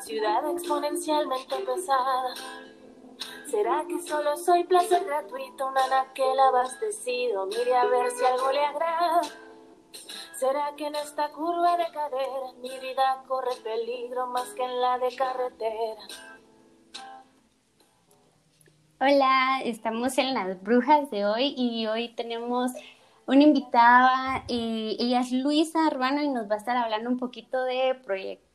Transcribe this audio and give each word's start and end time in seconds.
ciudad 0.00 0.50
exponencialmente 0.50 1.56
pesada. 1.56 2.34
¿Será 3.46 3.84
que 3.86 4.00
solo 4.00 4.36
soy 4.36 4.64
placer 4.64 5.04
gratuito, 5.04 5.66
una 5.66 5.84
anaquel 5.84 6.38
abastecido? 6.38 7.46
Mire 7.46 7.76
a 7.76 7.84
ver 7.86 8.10
si 8.10 8.24
algo 8.24 8.52
le 8.52 8.64
agrada. 8.64 9.22
¿Será 10.36 10.72
que 10.76 10.86
en 10.86 10.94
esta 10.94 11.30
curva 11.32 11.76
de 11.76 11.84
cadera 11.92 12.52
mi 12.62 12.78
vida 12.78 13.24
corre 13.26 13.54
peligro 13.62 14.26
más 14.28 14.48
que 14.54 14.64
en 14.64 14.80
la 14.80 14.98
de 14.98 15.14
carretera? 15.14 16.02
Hola, 19.00 19.60
estamos 19.64 20.16
en 20.18 20.34
las 20.34 20.62
brujas 20.62 21.10
de 21.10 21.26
hoy 21.26 21.54
y 21.56 21.86
hoy 21.86 22.14
tenemos 22.14 22.72
una 23.26 23.42
invitada, 23.42 24.44
y 24.48 24.96
ella 24.98 25.20
es 25.20 25.30
Luisa 25.30 25.86
Arbano 25.86 26.20
y 26.22 26.28
nos 26.28 26.50
va 26.50 26.56
a 26.56 26.58
estar 26.58 26.76
hablando 26.76 27.10
un 27.10 27.18
poquito 27.18 27.62
de 27.62 27.94
proyectos 27.94 28.49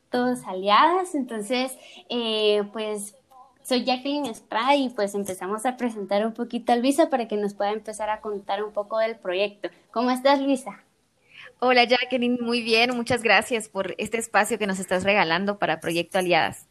aliadas. 0.46 1.14
Entonces, 1.14 1.76
eh, 2.08 2.62
pues 2.72 3.14
soy 3.62 3.84
Jacqueline 3.84 4.26
Estrada 4.26 4.76
y 4.76 4.90
pues 4.90 5.14
empezamos 5.14 5.66
a 5.66 5.76
presentar 5.76 6.24
un 6.24 6.32
poquito 6.32 6.72
a 6.72 6.76
Luisa 6.76 7.10
para 7.10 7.28
que 7.28 7.36
nos 7.36 7.54
pueda 7.54 7.72
empezar 7.72 8.10
a 8.10 8.20
contar 8.20 8.62
un 8.62 8.72
poco 8.72 8.98
del 8.98 9.16
proyecto. 9.16 9.68
¿Cómo 9.90 10.10
estás, 10.10 10.40
Luisa? 10.40 10.82
Hola, 11.58 11.84
Jacqueline, 11.84 12.38
muy 12.40 12.62
bien. 12.62 12.94
Muchas 12.96 13.22
gracias 13.22 13.68
por 13.68 13.94
este 13.98 14.18
espacio 14.18 14.58
que 14.58 14.66
nos 14.66 14.78
estás 14.78 15.04
regalando 15.04 15.58
para 15.58 15.80
Proyecto 15.80 16.18
Aliadas. 16.18 16.66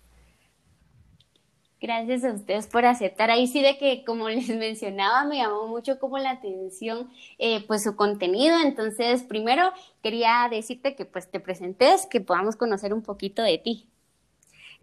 Gracias 1.81 2.23
a 2.23 2.31
ustedes 2.33 2.67
por 2.67 2.85
aceptar. 2.85 3.29
Ahí 3.29 3.47
sí 3.47 3.61
de 3.61 3.77
que, 3.77 4.03
como 4.05 4.29
les 4.29 4.49
mencionaba, 4.49 5.25
me 5.25 5.37
llamó 5.37 5.67
mucho 5.67 5.99
como 5.99 6.17
la 6.17 6.31
atención, 6.31 7.09
eh, 7.37 7.65
pues 7.67 7.83
su 7.83 7.95
contenido. 7.95 8.57
Entonces, 8.63 9.23
primero 9.23 9.71
quería 10.01 10.47
decirte 10.49 10.95
que 10.95 11.05
pues 11.05 11.29
te 11.29 11.39
presentes, 11.39 12.07
que 12.07 12.21
podamos 12.21 12.55
conocer 12.55 12.93
un 12.93 13.01
poquito 13.03 13.43
de 13.43 13.57
ti. 13.57 13.87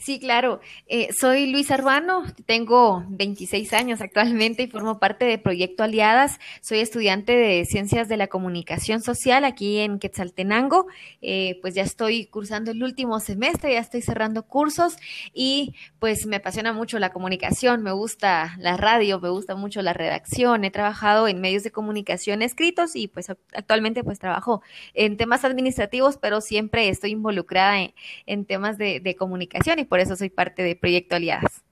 Sí, 0.03 0.19
claro. 0.19 0.59
Eh, 0.89 1.11
soy 1.17 1.47
Luisa 1.47 1.75
Arbano, 1.75 2.25
tengo 2.45 3.05
26 3.09 3.73
años 3.73 4.01
actualmente 4.01 4.65
y 4.65 4.67
formo 4.67 4.99
parte 4.99 5.27
de 5.27 5.39
Proyecto 5.39 5.85
Aliadas. 5.85 6.41
Soy 6.61 6.81
estudiante 6.81 7.37
de 7.37 7.65
Ciencias 7.67 8.09
de 8.09 8.17
la 8.17 8.27
Comunicación 8.27 9.01
Social 9.01 9.45
aquí 9.45 9.79
en 9.79 10.01
Quetzaltenango. 10.01 10.89
Eh, 11.21 11.61
pues 11.63 11.77
ya 11.77 11.85
estoy 11.85 12.27
cursando 12.27 12.73
el 12.73 12.83
último 12.83 13.21
semestre, 13.21 13.75
ya 13.75 13.79
estoy 13.79 14.03
cerrando 14.03 14.43
cursos 14.43 14.97
y 15.33 15.77
pues 16.01 16.27
me 16.27 16.35
apasiona 16.35 16.73
mucho 16.73 16.99
la 16.99 17.13
comunicación, 17.13 17.85
me 17.85 17.93
gusta 17.93 18.57
la 18.59 18.77
radio, 18.77 19.21
me 19.21 19.29
gusta 19.29 19.55
mucho 19.55 19.83
la 19.83 19.93
redacción. 19.93 20.65
He 20.65 20.73
trabajado 20.73 21.29
en 21.29 21.41
medios 21.41 21.63
de 21.63 21.71
comunicación 21.71 22.43
escritos 22.43 22.97
y 22.97 23.07
pues 23.07 23.31
actualmente 23.31 24.03
pues 24.03 24.19
trabajo 24.19 24.63
en 24.95 25.17
temas 25.17 25.45
administrativos, 25.45 26.17
pero 26.17 26.41
siempre 26.41 26.89
estoy 26.89 27.13
involucrada 27.13 27.79
en, 28.27 28.45
temas 28.47 28.79
de, 28.79 29.15
comunicación 29.17 29.79
y 29.79 29.85
por 29.93 30.01
eso 30.01 30.17
soy 30.17 30.31
parte 30.31 30.63
de 30.63 30.75
Proyecto 30.75 31.17
Aliadas. 31.17 31.63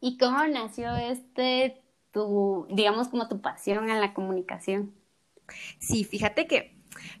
¿Y 0.00 0.18
cómo 0.18 0.46
nació 0.46 0.94
este, 0.94 1.82
tu, 2.12 2.68
digamos, 2.70 3.08
como 3.08 3.26
tu 3.26 3.40
pasión 3.40 3.90
en 3.90 4.00
la 4.00 4.14
comunicación? 4.14 4.94
Sí, 5.80 6.04
fíjate 6.04 6.46
que 6.46 6.76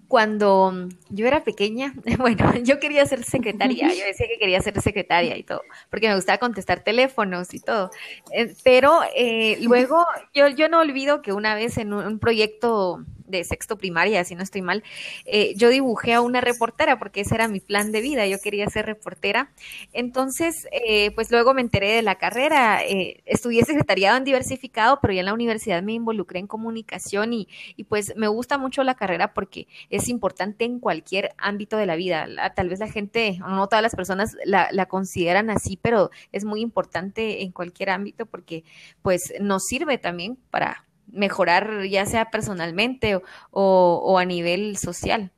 cuando 0.06 0.72
yo 1.08 1.26
era 1.26 1.42
pequeña, 1.42 1.94
bueno, 2.20 2.54
yo 2.62 2.78
quería 2.78 3.04
ser 3.06 3.24
secretaria, 3.24 3.88
yo 3.92 4.04
decía 4.06 4.28
que 4.28 4.38
quería 4.38 4.62
ser 4.62 4.80
secretaria 4.80 5.36
y 5.36 5.42
todo, 5.42 5.62
porque 5.90 6.06
me 6.06 6.14
gustaba 6.14 6.38
contestar 6.38 6.84
teléfonos 6.84 7.52
y 7.52 7.58
todo. 7.58 7.90
Eh, 8.30 8.54
pero 8.62 9.00
eh, 9.16 9.58
luego 9.62 10.06
yo, 10.32 10.46
yo 10.46 10.68
no 10.68 10.78
olvido 10.78 11.22
que 11.22 11.32
una 11.32 11.56
vez 11.56 11.76
en 11.76 11.92
un 11.92 12.20
proyecto 12.20 13.04
de 13.26 13.44
sexto 13.44 13.76
primaria, 13.76 14.24
si 14.24 14.34
no 14.34 14.42
estoy 14.42 14.62
mal, 14.62 14.82
eh, 15.24 15.54
yo 15.56 15.68
dibujé 15.68 16.14
a 16.14 16.20
una 16.20 16.40
reportera 16.40 16.98
porque 16.98 17.22
ese 17.22 17.34
era 17.34 17.48
mi 17.48 17.60
plan 17.60 17.92
de 17.92 18.00
vida, 18.00 18.26
yo 18.26 18.38
quería 18.40 18.68
ser 18.68 18.86
reportera. 18.86 19.50
Entonces, 19.92 20.66
eh, 20.72 21.10
pues 21.12 21.30
luego 21.30 21.54
me 21.54 21.60
enteré 21.60 21.92
de 21.92 22.02
la 22.02 22.16
carrera, 22.16 22.82
eh, 22.84 23.22
estudié 23.26 23.64
secretariado 23.64 24.16
en 24.16 24.24
diversificado, 24.24 24.98
pero 25.00 25.14
ya 25.14 25.20
en 25.20 25.26
la 25.26 25.34
universidad 25.34 25.82
me 25.82 25.92
involucré 25.92 26.38
en 26.38 26.46
comunicación 26.46 27.32
y, 27.32 27.48
y, 27.76 27.84
pues 27.84 28.14
me 28.16 28.28
gusta 28.28 28.58
mucho 28.58 28.82
la 28.82 28.94
carrera 28.94 29.34
porque 29.34 29.68
es 29.90 30.08
importante 30.08 30.64
en 30.64 30.80
cualquier 30.80 31.30
ámbito 31.38 31.76
de 31.76 31.86
la 31.86 31.96
vida. 31.96 32.26
tal 32.54 32.68
vez 32.68 32.78
la 32.78 32.88
gente, 32.88 33.38
no 33.40 33.66
todas 33.68 33.82
las 33.82 33.94
personas 33.94 34.36
la, 34.44 34.68
la 34.72 34.86
consideran 34.86 35.50
así, 35.50 35.78
pero 35.80 36.10
es 36.32 36.44
muy 36.44 36.60
importante 36.60 37.42
en 37.42 37.52
cualquier 37.52 37.90
ámbito 37.90 38.26
porque 38.26 38.64
pues 39.02 39.34
nos 39.40 39.64
sirve 39.64 39.98
también 39.98 40.36
para 40.50 40.85
mejorar 41.08 41.84
ya 41.86 42.06
sea 42.06 42.30
personalmente 42.30 43.20
o, 43.50 44.18
a 44.18 44.24
nivel 44.24 44.76
social. 44.76 45.30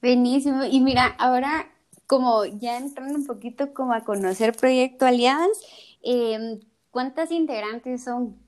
Buenísimo. 0.00 0.64
Y 0.64 0.80
mira, 0.80 1.06
ahora 1.18 1.70
como 2.06 2.44
ya 2.44 2.76
entrando 2.76 3.14
un 3.14 3.26
poquito 3.26 3.72
como 3.72 3.94
a 3.94 4.04
conocer 4.04 4.54
Proyecto 4.54 5.06
Aliadas, 5.06 5.48
em, 6.02 6.60
¿cuántas 6.90 7.30
integrantes 7.30 8.04
son? 8.04 8.38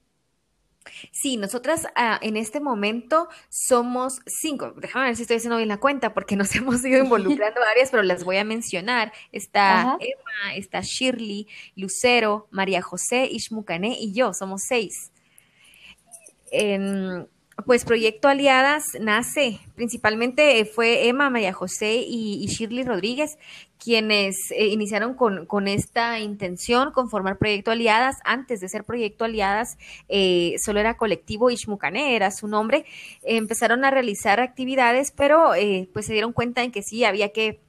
Sí, 1.10 1.36
nosotras 1.36 1.88
ah, 1.96 2.18
en 2.22 2.36
este 2.36 2.60
momento 2.60 3.28
somos 3.48 4.20
cinco. 4.26 4.72
Déjame 4.76 5.06
ver 5.06 5.16
si 5.16 5.22
estoy 5.22 5.38
haciendo 5.38 5.56
bien 5.56 5.68
la 5.68 5.80
cuenta 5.80 6.14
porque 6.14 6.36
nos 6.36 6.54
hemos 6.54 6.84
ido 6.84 7.02
involucrando 7.02 7.60
varias, 7.68 7.90
pero 7.90 8.02
las 8.02 8.22
voy 8.22 8.36
a 8.36 8.44
mencionar. 8.44 9.12
Está 9.32 9.96
Emma, 9.98 10.54
está 10.54 10.82
Shirley, 10.82 11.48
Lucero, 11.74 12.46
María 12.50 12.82
José, 12.82 13.26
Ishmucané 13.26 13.96
y 13.98 14.12
yo, 14.12 14.32
somos 14.32 14.62
seis 14.68 15.10
pues 17.64 17.84
Proyecto 17.84 18.28
Aliadas 18.28 18.84
nace, 19.00 19.60
principalmente 19.74 20.64
fue 20.66 21.08
Emma, 21.08 21.30
María 21.30 21.52
José 21.52 22.04
y, 22.06 22.46
Shirley 22.46 22.84
Rodríguez 22.84 23.38
quienes 23.78 24.50
eh, 24.52 24.68
iniciaron 24.68 25.14
con, 25.14 25.68
esta 25.68 26.18
intención, 26.18 26.92
con 26.92 27.10
formar 27.10 27.36
Proyecto 27.38 27.70
Aliadas. 27.70 28.16
Antes 28.24 28.60
de 28.60 28.68
ser 28.68 28.84
Proyecto 28.84 29.24
Aliadas, 29.24 29.76
eh, 30.08 30.54
solo 30.64 30.80
era 30.80 30.96
colectivo 30.96 31.50
Ishmucané, 31.50 32.16
era 32.16 32.30
su 32.30 32.48
nombre. 32.48 32.86
empezaron 33.22 33.84
a 33.84 33.90
realizar 33.90 34.40
actividades, 34.40 35.12
pero 35.12 35.54
eh, 35.54 35.88
pues 35.92 36.06
se 36.06 36.14
dieron 36.14 36.32
cuenta 36.32 36.62
en 36.62 36.72
que 36.72 36.82
sí, 36.82 37.04
había 37.04 37.30
que 37.32 37.60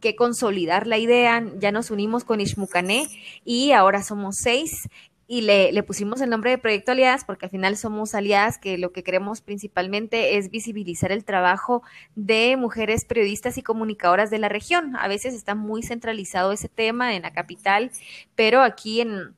que 0.00 0.16
consolidar 0.16 0.86
la 0.86 0.98
idea, 0.98 1.44
ya 1.58 1.72
nos 1.72 1.90
unimos 1.90 2.24
con 2.24 2.40
Ishmucané 2.40 3.06
y 3.44 3.72
ahora 3.72 4.02
somos 4.02 4.36
seis 4.42 4.88
y 5.32 5.42
le, 5.42 5.70
le, 5.70 5.84
pusimos 5.84 6.20
el 6.20 6.28
nombre 6.28 6.50
de 6.50 6.58
Proyecto 6.58 6.90
Aliadas 6.90 7.24
porque 7.24 7.46
al 7.46 7.52
final 7.52 7.76
somos 7.76 8.16
aliadas 8.16 8.58
que 8.58 8.78
lo 8.78 8.90
que 8.90 9.04
queremos 9.04 9.42
principalmente 9.42 10.36
es 10.36 10.50
visibilizar 10.50 11.12
el 11.12 11.24
trabajo 11.24 11.84
de 12.16 12.56
mujeres 12.56 13.04
periodistas 13.04 13.56
y 13.56 13.62
comunicadoras 13.62 14.30
de 14.30 14.40
la 14.40 14.48
región. 14.48 14.96
A 14.96 15.06
veces 15.06 15.34
está 15.34 15.54
muy 15.54 15.84
centralizado 15.84 16.50
ese 16.50 16.68
tema 16.68 17.14
en 17.14 17.22
la 17.22 17.32
capital, 17.32 17.92
pero 18.34 18.62
aquí 18.62 19.02
en, 19.02 19.36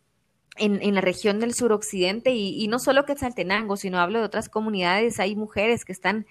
en, 0.56 0.94
la 0.94 1.02
región 1.02 1.40
del 1.40 1.52
suroccidente 1.52 2.30
y, 2.30 2.64
y 2.64 2.68
no 2.68 2.78
solo 2.78 3.04
Quetzaltenango, 3.04 3.76
sino 3.76 3.98
hablo 4.00 4.20
de 4.20 4.24
otras 4.24 4.48
comunidades, 4.48 5.20
hay 5.20 5.36
mujeres 5.36 5.84
que 5.84 5.92
están 5.92 6.24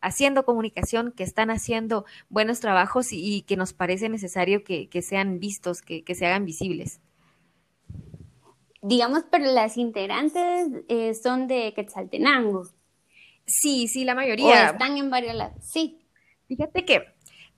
haciendo 0.00 0.44
comunicación, 0.44 1.10
que 1.10 1.24
están 1.24 1.50
haciendo 1.50 2.04
buenos 2.28 2.60
trabajos 2.60 3.08
y, 3.10 3.42
que 3.48 3.56
nos 3.56 3.72
parece 3.72 4.08
necesario 4.08 4.62
que, 4.62 5.02
sean 5.02 5.40
vistos, 5.40 5.82
que, 5.82 6.04
que 6.04 6.14
se 6.14 6.24
hagan 6.26 6.44
visibles 6.44 7.00
digamos, 8.82 9.24
pero 9.30 9.46
las 9.46 9.76
integrantes 9.76 10.68
eh, 10.88 11.14
son 11.14 11.48
de 11.48 11.72
Quetzaltenango. 11.74 12.64
Sí, 13.46 13.88
sí, 13.88 14.04
la 14.04 14.14
mayoría. 14.14 14.70
están 14.70 14.96
en 14.96 15.10
varios 15.10 15.34
lados, 15.34 15.56
sí. 15.62 15.98
Fíjate 16.46 16.84
que 16.84 17.04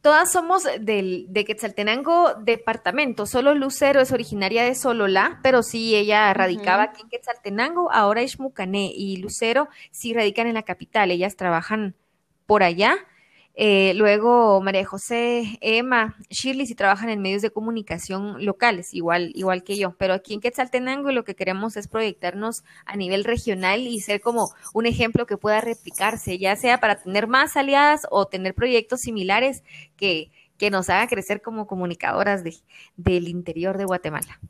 todas 0.01 0.33
somos 0.33 0.65
del, 0.81 1.27
de 1.29 1.45
Quetzaltenango 1.45 2.35
departamento. 2.35 3.27
Solo 3.27 3.55
Lucero 3.55 4.01
es 4.01 4.13
originaria 4.13 4.65
de 4.65 4.75
Sololá, 4.75 5.41
pero 5.43 5.63
sí, 5.63 5.95
ella 5.97 6.33
radicaba 6.33 6.85
aquí 6.85 7.03
en 7.03 7.09
Quetzaltenango. 7.09 7.91
Ahora 7.93 8.23
es 8.23 8.39
Mucané 8.39 8.93
y 8.95 9.17
Lucero 9.17 9.69
sí 9.91 10.15
radican 10.15 10.47
en 10.47 10.55
la 10.55 10.63
capital. 10.63 11.11
Ellas 11.11 11.37
trabajan 11.37 11.95
por 12.47 12.63
allá. 12.63 12.97
Eh, 13.55 13.93
luego 13.95 14.61
María 14.61 14.87
José, 14.87 15.59
Emma, 15.61 16.17
Shirley 16.31 16.67
si 16.67 16.75
trabajan 16.75 17.11
en 17.11 17.21
medios 17.21 17.43
de 17.43 17.51
comunicación 17.51 18.45
locales, 18.45 18.95
igual, 18.95 19.33
igual 19.35 19.65
que 19.65 19.77
yo. 19.77 19.95
Pero 19.99 20.15
aquí 20.15 20.35
en 20.35 20.41
Quetzaltenango 20.41 21.11
lo 21.11 21.25
que 21.25 21.35
queremos 21.35 21.77
es 21.77 21.89
proyectarnos 21.89 22.63
a 22.87 22.97
nivel 22.97 23.25
regional 23.25 23.81
y 23.81 24.01
ser 24.01 24.21
como 24.21 24.51
un 24.73 24.87
ejemplo 24.87 25.27
que 25.27 25.37
pueda 25.37 25.61
replicarse, 25.61 26.39
ya 26.39 26.57
sea 26.57 26.79
para 26.81 27.03
tener 27.03 27.27
más 27.27 27.57
aliadas 27.57 28.07
o 28.11 28.27
tener 28.27 28.55
proyectos 28.55 29.01
similares 29.01 29.63
que, 29.97 30.31
que 30.57 30.71
nos 30.71 30.89
hagan 30.89 31.09
crecer 31.09 31.43
como 31.43 31.67
comunicadoras 31.67 32.45
de, 32.45 32.55
del 32.97 33.29
interior 33.29 33.77
de 33.79 33.85
Guatemala. 33.85 34.41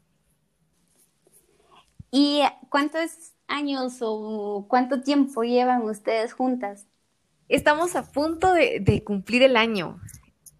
¿Y 2.10 2.42
cuántos 2.68 3.32
años 3.46 3.98
o 4.00 4.66
cuánto 4.68 5.02
tiempo 5.02 5.42
llevan 5.42 5.82
ustedes 5.82 6.32
juntas? 6.32 6.89
Estamos 7.50 7.96
a 7.96 8.10
punto 8.10 8.54
de, 8.54 9.02
cumplir 9.04 9.42
el 9.42 9.56
año. 9.56 10.00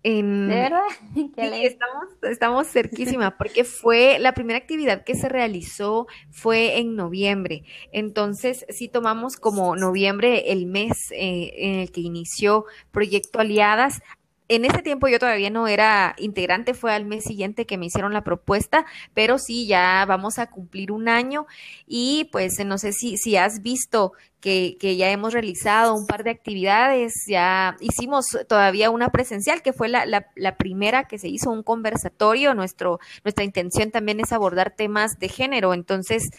¿De 0.02 0.22
verdad? 0.22 0.81
Sí, 1.14 1.31
estamos, 1.37 2.04
estamos 2.22 2.66
cerquísima 2.66 3.37
porque 3.38 3.64
fue 3.64 4.19
la 4.19 4.34
primera 4.34 4.58
actividad 4.58 5.04
que 5.04 5.14
se 5.14 5.28
realizó 5.28 6.08
fue 6.31 6.78
en 6.78 6.96
noviembre. 6.96 7.62
Entonces, 7.92 8.66
sí 8.70 8.88
tomamos 8.88 9.37
como 9.37 9.76
noviembre 9.76 10.52
el 10.52 10.66
mes 10.66 11.12
eh, 11.12 11.52
en 11.56 11.78
el 11.81 11.92
que 11.92 12.00
inició 12.00 12.64
Proyecto 12.90 13.38
Aliadas 13.38 14.02
en 14.50 14.64
ese 14.64 14.82
tiempo 14.82 15.06
yo 15.06 15.20
todavía 15.20 15.48
no 15.48 15.69
era 15.69 16.16
integrante, 16.19 16.75
fue 16.75 16.92
al 16.92 17.06
mes 17.06 17.22
siguiente 17.22 17.66
que 17.66 17.78
me 17.78 17.87
hicieron 17.87 18.12
la 18.12 18.25
propuesta, 18.25 18.84
pero 19.14 19.38
sí, 19.38 19.69
ya 19.69 20.04
vamos 20.08 20.40
a 20.40 20.50
cumplir 20.50 20.90
un 20.90 21.08
año 21.08 21.46
y 21.87 22.28
pues 22.32 22.58
no 22.66 22.76
sé 22.76 22.92
si, 22.92 23.16
si 23.16 23.37
has 23.37 23.62
visto 23.62 24.12
que, 24.40 24.96
ya 24.96 25.10
hemos 25.10 25.32
realizado 25.32 25.94
un 25.94 26.06
par 26.06 26.25
de 26.25 26.31
actividades, 26.31 27.12
ya 27.28 27.76
hicimos 27.81 28.26
todavía 28.48 28.90
una 28.90 29.10
presencial, 29.10 29.62
que 29.62 29.72
fue 29.72 29.88
la, 29.88 30.26
primera 30.56 31.04
que 31.04 31.19
se 31.19 31.28
hizo, 31.28 31.50
un 31.50 31.62
conversatorio. 31.62 32.54
Nuestra 32.54 32.98
intención 33.44 33.90
también 33.90 34.20
es 34.20 34.32
abordar 34.32 34.75
temas 34.75 35.19
de 35.19 35.28
género, 35.28 35.75
entonces 35.75 36.31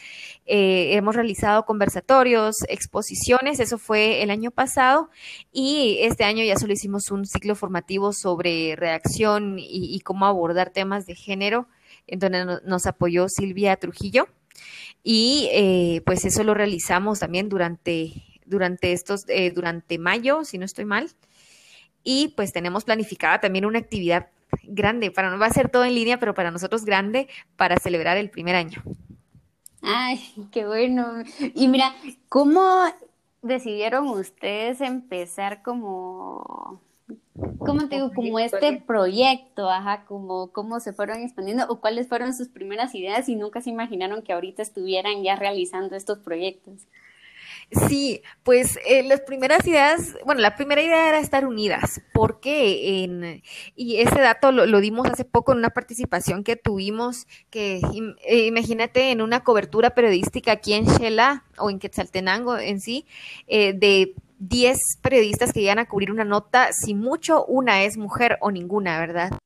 eh, 0.46 0.96
hemos 0.96 1.16
realizado 1.16 1.66
conversatorios, 1.66 2.56
exposiciones, 2.68 3.60
eso 3.60 3.78
fue 3.78 4.24
el 4.24 4.32
año 4.32 4.52
pasado, 4.52 5.10
y 5.52 6.00
este 6.02 6.24
año 6.24 6.44
ya 6.44 6.58
solo 6.58 6.74
hicimos 6.74 7.12
un 7.12 7.26
ciclo 7.26 7.56
formativo 7.56 8.14
sobre 8.14 8.76
redacción 8.76 9.58
y, 9.60 10.00
cómo 10.02 10.26
abordar 10.26 10.72
temas 10.72 11.06
de 11.06 11.16
género, 11.16 11.68
en 12.08 12.20
donde 12.20 12.60
nos 12.66 12.86
apoyó 12.88 13.28
Silvia 13.30 13.76
Trujillo. 13.78 14.28
Y 15.04 15.50
eh, 15.52 16.02
pues 16.06 16.26
eso 16.26 16.44
lo 16.44 16.54
realizamos 16.54 17.20
también 17.20 17.50
durante, 17.50 18.14
durante 18.46 18.92
estos, 18.92 19.26
eh, 19.28 19.52
durante 19.52 19.98
mayo, 19.98 20.44
si 20.44 20.58
no 20.58 20.66
estoy 20.66 20.86
mal. 20.86 21.10
Y 22.04 22.30
pues 22.36 22.52
tenemos 22.52 22.84
planificada 22.84 23.40
también 23.40 23.66
una 23.66 23.80
actividad 23.80 24.30
grande, 24.64 25.12
para 25.12 25.30
no 25.30 25.40
va 25.40 25.48
a 25.48 25.54
ser 25.54 25.70
todo 25.70 25.86
en 25.86 25.96
línea, 25.96 26.20
pero 26.20 26.34
para 26.34 26.52
nosotros 26.52 26.86
grande, 26.86 27.28
para 27.56 27.78
celebrar 27.78 28.18
el 28.18 28.30
primer 28.30 28.56
año. 28.56 28.84
Ay, 29.82 30.20
qué 30.52 30.66
bueno. 30.66 31.24
Y 31.56 31.68
mira, 31.68 31.96
¿cómo 32.30 32.86
decidieron 33.42 34.08
ustedes 34.08 34.82
empezar 34.82 35.64
como 35.64 36.82
¿cómo 37.66 37.88
te 37.88 37.96
digo? 37.96 38.12
Como 38.14 38.40
este 38.40 38.82
proyecto, 38.86 39.70
ajá, 39.70 40.06
como 40.06 40.52
cómo 40.52 40.80
se 40.80 40.94
fueron 40.94 41.22
expandiendo 41.22 41.66
o 41.70 41.80
cuáles 41.80 42.08
fueron 42.08 42.34
sus 42.34 42.50
primeras 42.50 42.94
ideas 42.96 43.30
y 43.30 43.36
nunca 43.36 43.62
se 43.62 43.70
imaginaron 43.70 44.22
que 44.22 44.34
ahorita 44.34 44.62
estuvieran 44.62 45.24
ya 45.24 45.36
realizando 45.36 45.96
estos 45.96 46.20
proyectos. 46.20 46.88
Sí, 47.88 48.22
pues 48.44 48.78
eh, 48.86 49.04
las 49.04 49.22
primeras 49.22 49.66
ideas, 49.66 50.18
bueno, 50.26 50.42
la 50.42 50.58
primera 50.58 50.82
idea 50.82 51.08
era 51.08 51.20
estar 51.20 51.46
unidas, 51.46 52.02
porque 52.14 53.04
en, 53.04 53.42
y 53.78 53.98
ese 53.98 54.20
dato 54.20 54.52
lo, 54.52 54.82
dimos 54.82 55.10
hace 55.10 55.24
poco 55.24 55.54
en 55.54 55.60
una 55.60 55.70
participación 55.70 56.44
que 56.44 56.58
tuvimos, 56.58 57.28
que 57.50 57.80
eh, 58.26 58.46
imagínate 58.46 59.12
en 59.12 59.22
una 59.22 59.46
cobertura 59.46 59.92
periodística 59.92 60.52
aquí 60.52 60.74
en 60.74 60.86
Shela 60.86 61.46
o 61.58 61.70
en 61.70 61.80
Quetzaltenango 61.80 62.58
en 62.58 62.82
sí, 62.82 63.06
eh, 63.48 63.72
de 63.72 64.16
10 64.42 64.78
periodistas 65.04 65.54
que 65.54 65.62
llegan 65.62 65.78
a 65.78 65.88
cubrir 65.88 66.12
una 66.12 66.24
nota, 66.24 66.70
si 66.74 66.96
mucho, 66.96 67.46
una 67.46 67.84
es 67.84 67.96
mujer 67.98 68.40
o 68.42 68.50
ninguna, 68.50 69.00
¿verdad? 69.00 69.38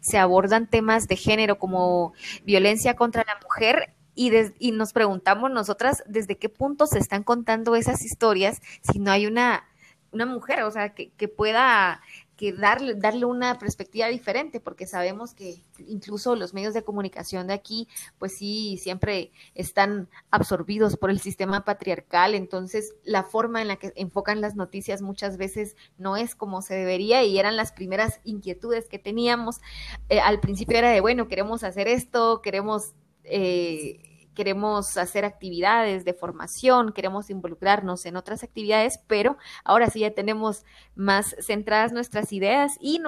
Se 0.00 0.18
abordan 0.18 0.70
temas 0.70 1.08
de 1.08 1.16
género 1.16 1.58
como 1.58 2.12
violencia 2.44 2.94
contra 2.94 3.24
la 3.26 3.36
mujer 3.42 3.94
y, 4.14 4.30
y, 4.60 4.70
nos 4.70 4.92
preguntamos 4.92 5.50
nosotras 5.50 6.04
desde 6.06 6.38
qué 6.38 6.48
punto 6.48 6.86
se 6.86 7.00
están 7.00 7.24
contando 7.24 7.74
esas 7.74 8.04
historias 8.04 8.60
si 8.82 9.00
no 9.00 9.10
hay 9.10 9.26
una, 9.26 9.64
una 10.12 10.26
mujer, 10.26 10.62
o 10.62 10.70
sea, 10.70 10.94
que, 10.94 11.10
que 11.10 11.26
pueda 11.26 12.00
que 12.42 12.52
darle, 12.52 12.96
darle 12.96 13.24
una 13.24 13.56
perspectiva 13.56 14.08
diferente, 14.08 14.58
porque 14.58 14.84
sabemos 14.84 15.32
que 15.32 15.62
incluso 15.86 16.34
los 16.34 16.54
medios 16.54 16.74
de 16.74 16.82
comunicación 16.82 17.46
de 17.46 17.52
aquí, 17.54 17.86
pues 18.18 18.36
sí, 18.36 18.80
siempre 18.82 19.30
están 19.54 20.08
absorbidos 20.32 20.96
por 20.96 21.10
el 21.10 21.20
sistema 21.20 21.64
patriarcal, 21.64 22.34
entonces 22.34 22.96
la 23.04 23.22
forma 23.22 23.62
en 23.62 23.68
la 23.68 23.76
que 23.76 23.92
enfocan 23.94 24.40
las 24.40 24.56
noticias 24.56 25.02
muchas 25.02 25.36
veces 25.36 25.76
no 25.98 26.16
es 26.16 26.34
como 26.34 26.62
se 26.62 26.74
debería 26.74 27.22
y 27.22 27.38
eran 27.38 27.54
las 27.54 27.70
primeras 27.70 28.20
inquietudes 28.24 28.88
que 28.88 28.98
teníamos. 28.98 29.60
Eh, 30.08 30.18
al 30.18 30.40
principio 30.40 30.78
era 30.78 30.90
de, 30.90 31.00
bueno, 31.00 31.28
queremos 31.28 31.62
hacer 31.62 31.86
esto, 31.86 32.42
queremos... 32.42 32.94
Eh, 33.22 34.11
queremos 34.34 34.96
hacer 34.96 35.24
actividades 35.24 36.04
de 36.04 36.14
formación, 36.14 36.92
queremos 36.92 37.30
involucrarnos 37.30 38.06
en 38.06 38.16
otras 38.16 38.42
actividades, 38.42 38.98
pero 39.06 39.36
ahora 39.64 39.88
sí 39.90 40.00
ya 40.00 40.12
tenemos 40.12 40.64
más 40.94 41.34
centradas 41.40 41.92
nuestras 41.92 42.32
ideas 42.32 42.72
y 42.80 43.00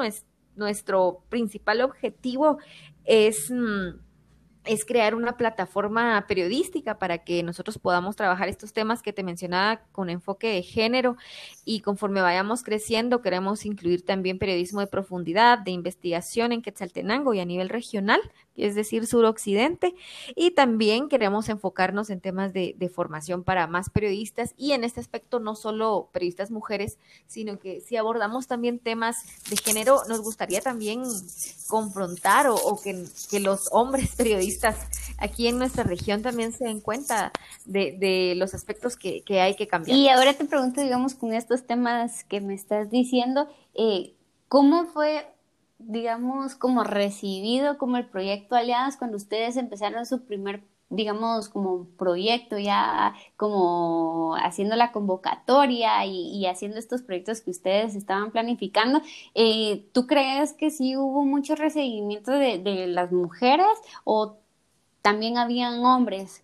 nuestro 0.56 1.24
principal 1.28 1.80
objetivo 1.80 2.58
es... 3.04 3.50
Mm, 3.50 4.04
es 4.64 4.84
crear 4.84 5.14
una 5.14 5.36
plataforma 5.36 6.24
periodística 6.26 6.98
para 6.98 7.18
que 7.18 7.42
nosotros 7.42 7.78
podamos 7.78 8.16
trabajar 8.16 8.48
estos 8.48 8.72
temas 8.72 9.02
que 9.02 9.12
te 9.12 9.22
mencionaba 9.22 9.82
con 9.92 10.08
enfoque 10.08 10.48
de 10.48 10.62
género. 10.62 11.16
Y 11.64 11.80
conforme 11.80 12.22
vayamos 12.22 12.62
creciendo 12.62 13.20
queremos 13.20 13.66
incluir 13.66 14.04
también 14.04 14.38
periodismo 14.38 14.80
de 14.80 14.86
profundidad, 14.86 15.58
de 15.58 15.70
investigación 15.70 16.52
en 16.52 16.62
Quetzaltenango 16.62 17.34
y 17.34 17.40
a 17.40 17.44
nivel 17.44 17.68
regional, 17.68 18.20
es 18.56 18.74
decir, 18.74 19.06
suroccidente, 19.06 19.94
y 20.36 20.52
también 20.52 21.08
queremos 21.08 21.48
enfocarnos 21.48 22.10
en 22.10 22.20
temas 22.20 22.52
de, 22.52 22.74
formación 22.94 23.44
para 23.44 23.66
más 23.66 23.88
periodistas 23.88 24.54
y 24.58 24.72
en 24.72 24.84
este 24.84 25.00
aspecto 25.00 25.40
no 25.40 25.56
solo 25.56 26.10
periodistas 26.12 26.50
mujeres, 26.50 26.98
sino 27.26 27.58
que 27.58 27.80
si 27.80 27.96
abordamos 27.96 28.46
también 28.46 28.78
temas 28.78 29.16
de 29.48 29.56
género, 29.56 30.02
nos 30.06 30.20
gustaría 30.20 30.60
también 30.60 31.02
confrontar 31.66 32.46
o, 32.48 32.80
que, 32.82 33.40
los 33.40 33.68
hombres 33.72 34.14
periodistas 34.16 34.76
aquí 35.18 35.48
en 35.48 35.58
nuestra 35.58 35.82
región 35.82 36.22
también 36.22 36.52
se 36.52 36.64
den 36.64 36.80
cuenta 36.80 37.32
de, 37.64 38.34
los 38.36 38.54
aspectos 38.54 38.96
que, 38.96 39.22
hay 39.40 39.56
que 39.56 39.66
cambiar. 39.66 39.96
Y 39.96 40.08
ahora 40.08 40.34
te 40.34 40.44
pregunto, 40.44 40.80
digamos, 40.80 41.14
con 41.14 41.32
estos 41.32 41.66
temas 41.66 42.24
que 42.24 42.40
me 42.40 42.54
estás 42.54 42.90
diciendo, 42.90 43.48
eh, 43.74 44.14
¿cómo 44.48 44.84
fue, 44.86 45.26
digamos, 45.78 46.54
como 46.54 46.84
recibido 46.84 47.78
como 47.78 47.96
el 47.96 48.06
proyecto 48.08 48.56
Aliadas 48.56 48.96
cuando 48.96 49.16
ustedes 49.16 49.56
empezaron 49.56 50.06
su 50.06 50.24
primer 50.24 50.62
digamos, 50.90 51.48
como 51.48 51.86
proyecto, 51.96 52.58
ya 52.58 53.14
como 53.36 54.36
haciendo 54.36 54.76
la 54.76 54.92
convocatoria 54.92 56.04
y, 56.06 56.46
haciendo 56.46 56.78
estos 56.78 57.02
proyectos 57.02 57.40
que 57.40 57.50
ustedes 57.50 57.96
estaban 57.96 58.30
planificando, 58.30 59.00
eh, 59.34 59.88
¿tú 59.92 60.06
crees 60.06 60.52
que 60.52 60.70
sí 60.70 60.96
hubo 60.96 61.24
mucho 61.24 61.56
recibimiento 61.56 62.30
de, 62.30 62.58
de 62.58 62.86
las 62.86 63.10
mujeres 63.10 63.66
o 64.04 64.38
también 65.04 65.36
habían 65.36 65.84
hombres. 65.84 66.42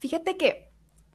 Fíjate 0.00 0.36
que, 0.36 0.68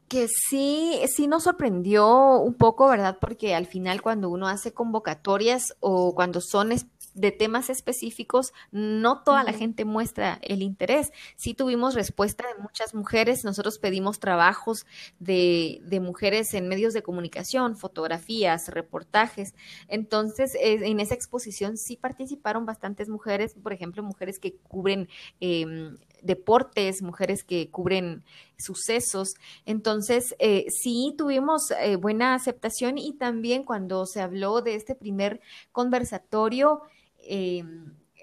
que 0.09 0.27
sí, 0.27 0.99
sí 1.07 1.27
nos 1.27 1.43
sorprendió 1.43 2.39
un 2.39 2.55
poco, 2.55 2.87
¿verdad? 2.89 3.17
Porque 3.21 3.55
al 3.55 3.67
final 3.67 4.01
cuando 4.01 4.29
uno 4.29 4.47
hace 4.47 4.73
convocatorias 4.73 5.75
o 5.79 6.15
cuando 6.15 6.41
son 6.41 6.73
de 7.13 7.31
temas 7.31 7.69
específicos, 7.69 8.53
no 8.71 9.23
toda 9.23 9.43
la 9.43 9.53
gente 9.53 9.85
muestra 9.85 10.39
el 10.41 10.61
interés. 10.61 11.11
Sí 11.35 11.53
tuvimos 11.53 11.95
respuesta 11.95 12.45
de 12.47 12.61
muchas 12.61 12.93
mujeres, 12.93 13.43
nosotros 13.43 13.77
pedimos 13.77 14.19
trabajos 14.19 14.85
de, 15.19 15.81
de 15.83 15.99
mujeres 15.99 16.53
en 16.53 16.67
medios 16.67 16.93
de 16.93 17.03
comunicación, 17.03 17.77
fotografías, 17.77 18.69
reportajes. 18.69 19.53
Entonces, 19.87 20.55
eh, 20.55 20.79
en 20.83 20.99
esa 20.99 21.15
exposición 21.15 21.77
sí 21.77 21.97
participaron 21.97 22.65
bastantes 22.65 23.09
mujeres, 23.09 23.53
por 23.61 23.73
ejemplo, 23.73 24.03
mujeres 24.03 24.39
que 24.39 24.55
cubren... 24.55 25.09
Em, 25.39 25.97
deportes, 26.21 27.01
mujeres 27.01 27.43
que 27.43 27.69
cubren 27.69 28.23
sucesos. 28.57 29.35
Entonces, 29.65 30.35
eh, 30.39 30.65
sí 30.69 31.13
tuvimos 31.17 31.71
eh, 31.71 31.95
buena 31.95 32.33
aceptación 32.33 32.97
y 32.97 33.13
también 33.13 33.63
cuando 33.63 34.05
se 34.05 34.21
habló 34.21 34.61
de 34.61 34.75
este 34.75 34.95
primer 34.95 35.41
conversatorio, 35.71 36.81
eh, 37.19 37.63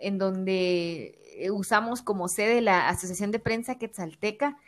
en 0.01 0.19
donde 0.19 1.19
eh, 1.39 1.51
usamos 1.51 2.03
como 2.03 2.29
sede 2.29 2.61
la 2.61 2.89
Asociación 2.89 3.31
de 3.31 3.39
Prensa 3.39 3.77
Quetzalteca, 3.77 4.59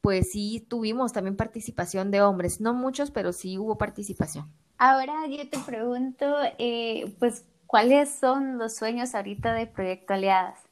pues 0.00 0.30
sí 0.32 0.64
tuvimos 0.68 1.12
también 1.12 1.36
participación 1.36 2.10
de 2.10 2.22
hombres, 2.22 2.60
no 2.60 2.74
muchos, 2.74 3.10
pero 3.10 3.32
sí 3.32 3.58
hubo 3.58 3.78
participación. 3.78 4.50
Ahora 4.78 5.26
yo 5.26 5.48
te 5.48 5.58
pregunto, 5.58 6.36
eh, 6.58 7.14
pues, 7.18 7.44
¿cuáles 7.66 8.10
son 8.10 8.58
los 8.58 8.76
sueños 8.76 9.14
ahorita 9.14 9.52
de 9.52 9.66
Proyecto 9.66 10.14
Aliadas? 10.14 10.67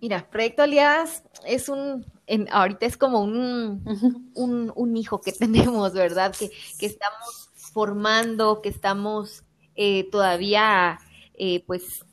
Mira, 0.00 0.28
Proyecto 0.30 0.62
Aliadas 0.62 1.24
es 1.46 1.68
un, 1.68 2.06
ahorita 2.50 2.86
es 2.86 2.96
como 2.96 3.20
un, 3.22 4.72
un, 4.74 4.96
hijo 4.96 5.20
que 5.20 5.32
tenemos, 5.32 5.92
¿verdad? 5.92 6.34
Que, 6.34 6.50
que 6.78 6.86
estamos 6.86 7.50
formando, 7.72 8.62
que 8.62 8.68
estamos 8.68 9.44
eh, 9.76 10.08
todavía 10.10 10.98
eh, 11.34 11.64
pues 11.66 12.04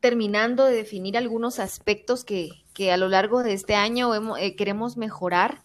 terminando 0.00 0.64
de 0.64 0.76
definir 0.76 1.16
algunos 1.16 1.58
aspectos 1.58 2.24
que, 2.24 2.50
que, 2.74 2.92
a 2.92 2.96
lo 2.96 3.08
largo 3.08 3.42
de 3.42 3.54
este 3.54 3.74
año 3.74 4.36
eh, 4.36 4.54
queremos 4.54 4.96
mejorar, 4.96 5.64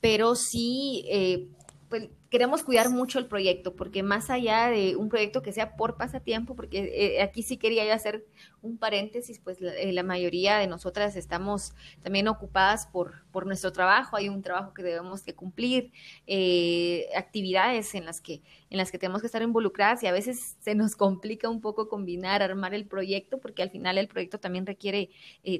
pero 0.00 0.36
sí 0.36 1.50
pues, 1.88 2.08
queremos 2.34 2.64
cuidar 2.64 2.90
mucho 2.90 3.20
el 3.20 3.26
proyecto, 3.26 3.76
porque 3.76 4.02
más 4.02 4.28
allá 4.28 4.68
de 4.68 4.96
un 4.96 5.08
proyecto 5.08 5.40
que 5.40 5.52
sea 5.52 5.76
por 5.76 5.96
pasatiempo, 5.96 6.56
porque 6.56 6.90
eh, 6.92 7.22
aquí 7.22 7.44
sí 7.44 7.58
quería 7.58 7.94
hacer 7.94 8.26
un 8.60 8.76
paréntesis, 8.76 9.38
pues 9.38 9.58
eh, 9.62 9.92
la, 9.92 10.02
mayoría 10.02 10.58
de 10.58 10.66
nosotras 10.66 11.14
estamos 11.14 11.74
también 12.02 12.26
ocupadas 12.26 12.88
por, 12.88 13.24
por 13.30 13.46
nuestro 13.46 13.72
trabajo, 13.72 14.16
hay 14.16 14.28
un 14.28 14.42
trabajo 14.42 14.74
que 14.74 14.82
debemos 14.82 15.22
que 15.22 15.36
cumplir, 15.36 15.92
eh, 16.26 17.06
actividades 17.16 17.94
en 17.94 18.04
las, 18.04 18.20
que, 18.20 18.42
en 18.68 18.78
las 18.78 18.90
que 18.90 18.98
tenemos 18.98 19.20
que 19.20 19.28
estar 19.28 19.42
involucradas 19.42 20.02
y 20.02 20.08
a 20.08 20.12
veces 20.12 20.56
se 20.58 20.74
nos 20.74 20.96
complica 20.96 21.48
un 21.48 21.60
poco 21.60 21.88
combinar, 21.88 22.42
armar 22.42 22.74
el 22.74 22.84
proyecto, 22.84 23.38
porque 23.38 23.62
al 23.62 23.70
final 23.70 23.96
el 23.96 24.08
proyecto 24.08 24.40
también 24.40 24.66
requiere 24.66 25.10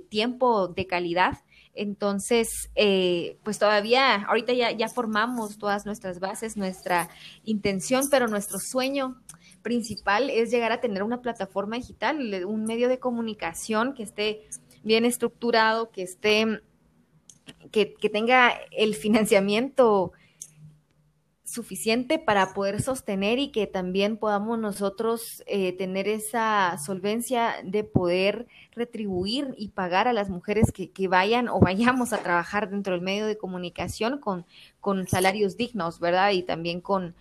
tiempo 0.09 0.67
de 0.67 0.89
calidad. 0.89 1.39
Entonces, 1.75 2.71
eh, 2.75 3.39
pues 3.43 3.59
todavía, 3.59 4.23
ahorita 4.23 4.53
ya, 4.53 4.71
ya 4.71 4.89
formamos 4.89 5.59
todas 5.59 5.87
nuestras 5.87 6.21
bases, 6.21 6.57
nuestra 6.57 7.09
intención, 7.45 8.05
pero 8.11 8.29
nuestro 8.29 8.59
sueño 8.59 9.21
principal 9.63 10.31
es 10.31 10.51
llegar 10.51 10.73
a 10.73 10.81
tener 10.81 11.03
una 11.03 11.21
plataforma 11.21 11.77
digital, 11.77 12.45
un 12.45 12.65
medio 12.65 12.89
de 12.89 12.99
comunicación 12.99 13.95
que 13.95 14.05
esté 14.05 14.47
bien 14.83 15.05
estructurado, 15.05 15.91
que 15.91 16.03
esté, 16.03 16.61
que, 17.73 17.95
que 17.95 18.09
tenga 18.09 18.53
el 18.71 18.95
financiamiento 18.95 20.13
suficiente 21.55 22.19
para 22.19 22.53
poder 22.53 22.83
sostener 22.83 23.39
y 23.39 23.49
que 23.49 23.67
también 23.67 24.17
podamos 24.17 24.59
nosotros 24.59 25.43
eh, 25.47 25.73
tener 25.73 26.09
esa 26.09 26.77
solvencia 26.85 27.55
de 27.65 27.85
poder 27.85 28.47
retribuir 28.73 29.55
y 29.57 29.69
pagar 29.69 30.09
a 30.09 30.13
las 30.13 30.29
mujeres 30.29 30.73
que, 30.73 30.91
que, 30.91 31.09
vayan 31.09 31.49
o 31.49 31.61
vayamos 31.61 32.13
a 32.13 32.19
trabajar 32.19 32.71
dentro 32.71 32.93
del 32.93 33.03
medio 33.03 33.27
de 33.27 33.39
comunicación 33.39 34.19
con, 34.19 34.45
con 34.81 35.07
salarios 35.07 35.57
dignos, 35.57 36.01
¿verdad? 36.01 36.33
Y 36.33 36.43
también 36.43 36.81
con 36.81 37.15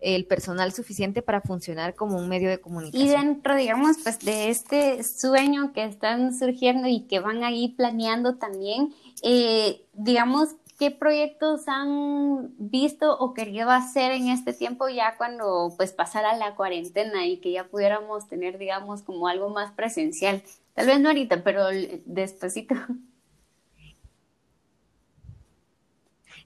el 0.00 0.24
personal 0.24 0.72
suficiente 0.72 1.22
para 1.22 1.40
funcionar 1.40 1.94
como 1.94 2.16
un 2.16 2.28
medio 2.28 2.48
de 2.48 2.60
comunicación. 2.60 3.06
Y 3.06 3.10
dentro, 3.10 3.54
digamos, 3.54 3.98
pues 4.02 4.18
de 4.20 4.48
este 4.48 5.02
sueño 5.04 5.72
que 5.72 5.84
están 5.84 6.36
surgiendo 6.36 6.88
y 6.88 7.02
que 7.02 7.20
van 7.20 7.44
ahí 7.44 7.68
planeando 7.76 8.36
también, 8.36 8.94
eh, 9.22 9.82
digamos, 9.92 10.56
¿qué 10.80 10.90
proyectos 10.90 11.68
han 11.68 12.54
visto 12.56 13.14
o 13.18 13.34
querido 13.34 13.68
hacer 13.70 14.12
en 14.12 14.28
este 14.28 14.54
tiempo 14.54 14.88
ya 14.88 15.18
cuando 15.18 15.74
pues 15.76 15.92
pasara 15.92 16.34
la 16.38 16.54
cuarentena 16.54 17.26
y 17.26 17.36
que 17.36 17.52
ya 17.52 17.64
pudiéramos 17.64 18.26
tener, 18.28 18.56
digamos, 18.56 19.02
como 19.02 19.28
algo 19.28 19.50
más 19.50 19.72
presencial? 19.72 20.42
Tal 20.72 20.86
vez 20.86 20.98
no 20.98 21.10
ahorita, 21.10 21.44
pero 21.44 21.66
despacito. 22.06 22.74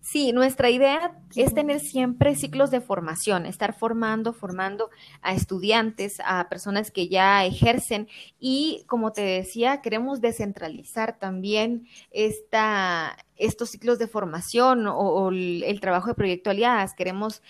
Sí, 0.05 0.33
nuestra 0.33 0.69
idea 0.69 1.19
es 1.35 1.55
tener 1.55 1.81
siempre 1.81 2.37
ciclos 2.37 2.71
de 2.71 2.83
formación, 2.83 3.47
estar 3.47 3.73
formando, 3.75 4.35
formando 4.35 4.91
a 5.23 5.33
estudiantes, 5.33 6.21
a 6.27 6.47
personas 6.51 6.91
que 6.91 7.09
ya 7.09 7.47
ejercen 7.47 8.09
y, 8.39 8.85
como 8.87 9.13
te 9.13 9.23
decía, 9.23 9.81
queremos 9.81 10.21
descentralizar 10.21 11.19
también 11.19 11.89
esta, 12.11 13.17
estos 13.37 13.71
ciclos 13.71 13.99
de 13.99 14.07
formación 14.07 14.87
o, 14.87 15.31
el, 15.31 15.81
trabajo 15.81 16.09
de 16.09 16.15
proyecto 16.15 16.51
aliadas. 16.51 16.93
Queremos, 16.93 17.43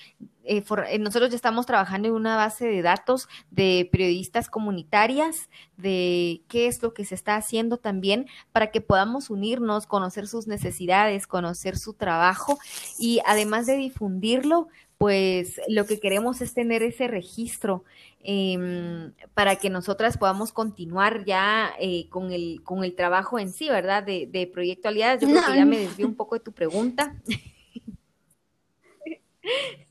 eh, 0.44 0.62
eh, 0.88 0.98
nosotros 0.98 1.30
ya 1.30 1.36
estamos 1.36 1.66
trabajando 1.66 2.08
en 2.08 2.14
una 2.14 2.36
base 2.36 2.66
de 2.66 2.82
datos 2.82 3.28
de 3.50 3.88
periodistas 3.90 4.48
comunitarias, 4.48 5.48
de 5.76 6.42
qué 6.48 6.66
es 6.66 6.82
lo 6.82 6.94
que 6.94 7.04
se 7.04 7.14
está 7.14 7.36
haciendo 7.36 7.78
también 7.78 8.26
para 8.52 8.70
que 8.70 8.80
podamos 8.80 9.30
unirnos, 9.30 9.86
conocer 9.86 10.26
sus 10.26 10.46
necesidades, 10.46 11.26
conocer 11.26 11.78
su 11.78 11.94
trabajo 11.94 12.58
y 12.98 13.20
además 13.26 13.66
de 13.66 13.76
difundirlo, 13.76 14.68
pues 14.98 15.60
lo 15.68 15.86
que 15.86 15.98
queremos 15.98 16.40
es 16.40 16.54
tener 16.54 16.82
ese 16.82 17.08
registro 17.08 17.84
eh, 18.22 19.10
para 19.34 19.56
que 19.56 19.68
nosotras 19.68 20.16
podamos 20.16 20.52
continuar 20.52 21.24
ya 21.24 21.72
eh, 21.78 22.08
con, 22.08 22.32
el, 22.32 22.62
con 22.64 22.84
el 22.84 22.94
trabajo 22.94 23.38
en 23.38 23.52
sí, 23.52 23.68
¿verdad? 23.68 24.02
De, 24.02 24.26
de 24.26 24.46
Proyecto 24.46 24.88
Aliadas. 24.88 25.20
Yo 25.20 25.28
creo 25.28 25.44
que 25.44 25.56
ya 25.56 25.66
me 25.66 25.78
desvío 25.78 26.06
un 26.06 26.14
poco 26.14 26.36
de 26.36 26.40
tu 26.40 26.52
pregunta. 26.52 27.16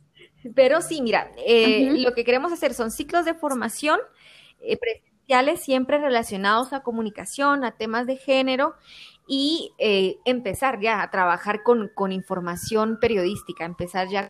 Pero 0.55 0.81
sí, 0.81 1.01
mira, 1.01 1.31
eh, 1.37 1.93
lo 1.97 2.13
que 2.13 2.23
queremos 2.23 2.51
hacer 2.51 2.73
son 2.73 2.91
ciclos 2.91 3.25
de 3.25 3.33
formación 3.33 3.99
eh, 4.61 4.77
presenciales 4.77 5.61
siempre 5.61 5.97
relacionados 5.97 6.73
a 6.73 6.83
comunicación, 6.83 7.63
a 7.63 7.77
temas 7.77 8.07
de 8.07 8.17
género 8.17 8.75
y 9.27 9.71
eh, 9.77 10.17
empezar 10.25 10.79
ya 10.81 11.01
a 11.01 11.09
trabajar 11.11 11.63
con, 11.63 11.89
con 11.95 12.11
información 12.11 12.97
periodística, 12.99 13.65
empezar 13.65 14.09
ya 14.09 14.29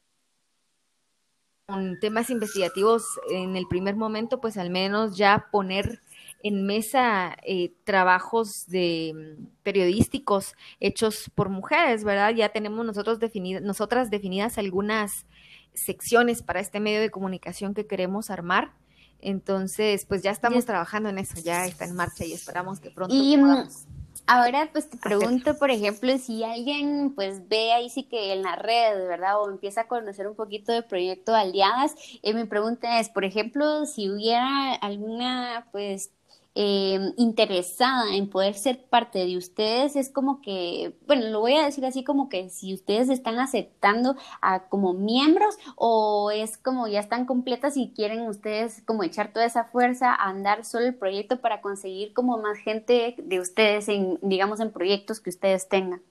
con 1.66 2.00
temas 2.00 2.30
investigativos 2.30 3.04
en 3.32 3.56
el 3.56 3.68
primer 3.68 3.96
momento, 3.96 4.42
pues 4.42 4.58
al 4.58 4.70
menos 4.70 5.18
ya 5.18 5.48
poner 5.52 6.02
en 6.44 6.66
mesa 6.66 7.38
eh, 7.44 7.72
trabajos 7.86 8.66
de 8.68 9.14
mm, 9.16 9.46
periodísticos 9.64 10.56
hechos 10.82 11.32
por 11.34 11.50
mujeres, 11.50 12.04
¿verdad? 12.04 12.36
Ya 12.36 12.50
tenemos 12.50 12.86
nosotros 12.86 13.20
definidas, 13.20 13.64
nosotras 13.64 14.12
definidas 14.12 14.58
algunas 14.58 15.26
secciones 15.74 16.42
para 16.42 16.60
este 16.60 16.80
medio 16.80 17.02
de 17.02 17.12
comunicación 17.12 17.74
que 17.74 17.88
queremos 17.88 18.30
armar. 18.30 18.72
Entonces, 19.20 20.06
pues 20.06 20.22
ya 20.22 20.32
estamos 20.32 20.66
trabajando 20.66 21.10
en 21.10 21.18
eso, 21.18 21.36
ya 21.42 21.66
está 21.66 21.86
en 21.86 21.96
marcha 21.96 22.26
y 22.26 22.34
esperamos 22.34 22.80
que 22.80 22.92
pronto 22.92 23.16
y, 23.16 23.38
mm, 23.38 23.42
podamos. 23.42 23.86
Ahora 24.26 24.70
pues 24.72 24.90
te 24.90 24.98
pregunto, 24.98 25.58
por 25.58 25.70
ejemplo, 25.70 26.18
si 26.18 26.44
alguien 26.44 27.14
pues 27.14 27.48
ve 27.50 27.74
ahí 27.74 27.90
sí 27.90 28.04
que 28.04 28.32
en 28.32 28.44
la 28.44 28.56
red, 28.56 29.08
¿verdad? 29.08 29.42
O 29.42 29.50
empieza 29.50 29.82
a 29.82 29.88
conocer 29.88 30.28
un 30.28 30.36
poquito 30.36 30.72
del 30.72 30.86
proyecto 30.86 31.36
Aliadas, 31.36 31.94
eh, 32.22 32.34
mi 32.34 32.46
pregunta 32.46 33.00
es, 33.00 33.10
por 33.10 33.26
ejemplo, 33.26 33.86
si 33.86 34.10
hubiera 34.10 34.76
alguna 34.76 35.68
pues 35.74 36.12
eh, 36.56 37.14
interesada 37.18 38.16
en 38.16 38.30
poder 38.30 38.54
ser 38.54 38.84
parte 38.86 39.26
de 39.26 39.38
ustedes, 39.38 39.96
es 39.96 40.10
como 40.10 40.42
que, 40.42 40.96
bueno, 41.08 41.28
lo 41.30 41.40
voy 41.40 41.54
a 41.54 41.66
decir 41.66 41.86
así 41.86 42.04
como 42.04 42.30
que 42.30 42.50
si 42.50 42.74
ustedes 42.74 43.10
están 43.10 43.40
aceptando 43.40 44.16
a 44.42 44.68
como 44.70 44.94
miembros 44.94 45.58
o 45.76 46.32
es 46.32 46.58
como 46.58 46.88
ya 46.88 47.00
están 47.00 47.26
completas 47.26 47.78
y 47.78 47.92
quieren 47.96 48.28
ustedes 48.28 48.84
como 48.86 49.04
echar 49.04 49.34
toda 49.34 49.46
esa 49.46 49.66
fuerza 49.66 50.14
a 50.14 50.30
andar 50.30 50.66
solo 50.66 50.86
el 50.86 50.96
proyecto 50.96 51.42
para 51.42 51.62
conseguir 51.62 52.14
como 52.14 52.38
más 52.38 52.58
gente 52.60 53.16
de 53.18 53.40
ustedes 53.40 53.90
en, 53.90 54.20
digamos, 54.22 54.60
en 54.60 54.72
proyectos 54.72 55.20
que 55.20 55.30
ustedes 55.30 55.70
tengan. 55.70 56.02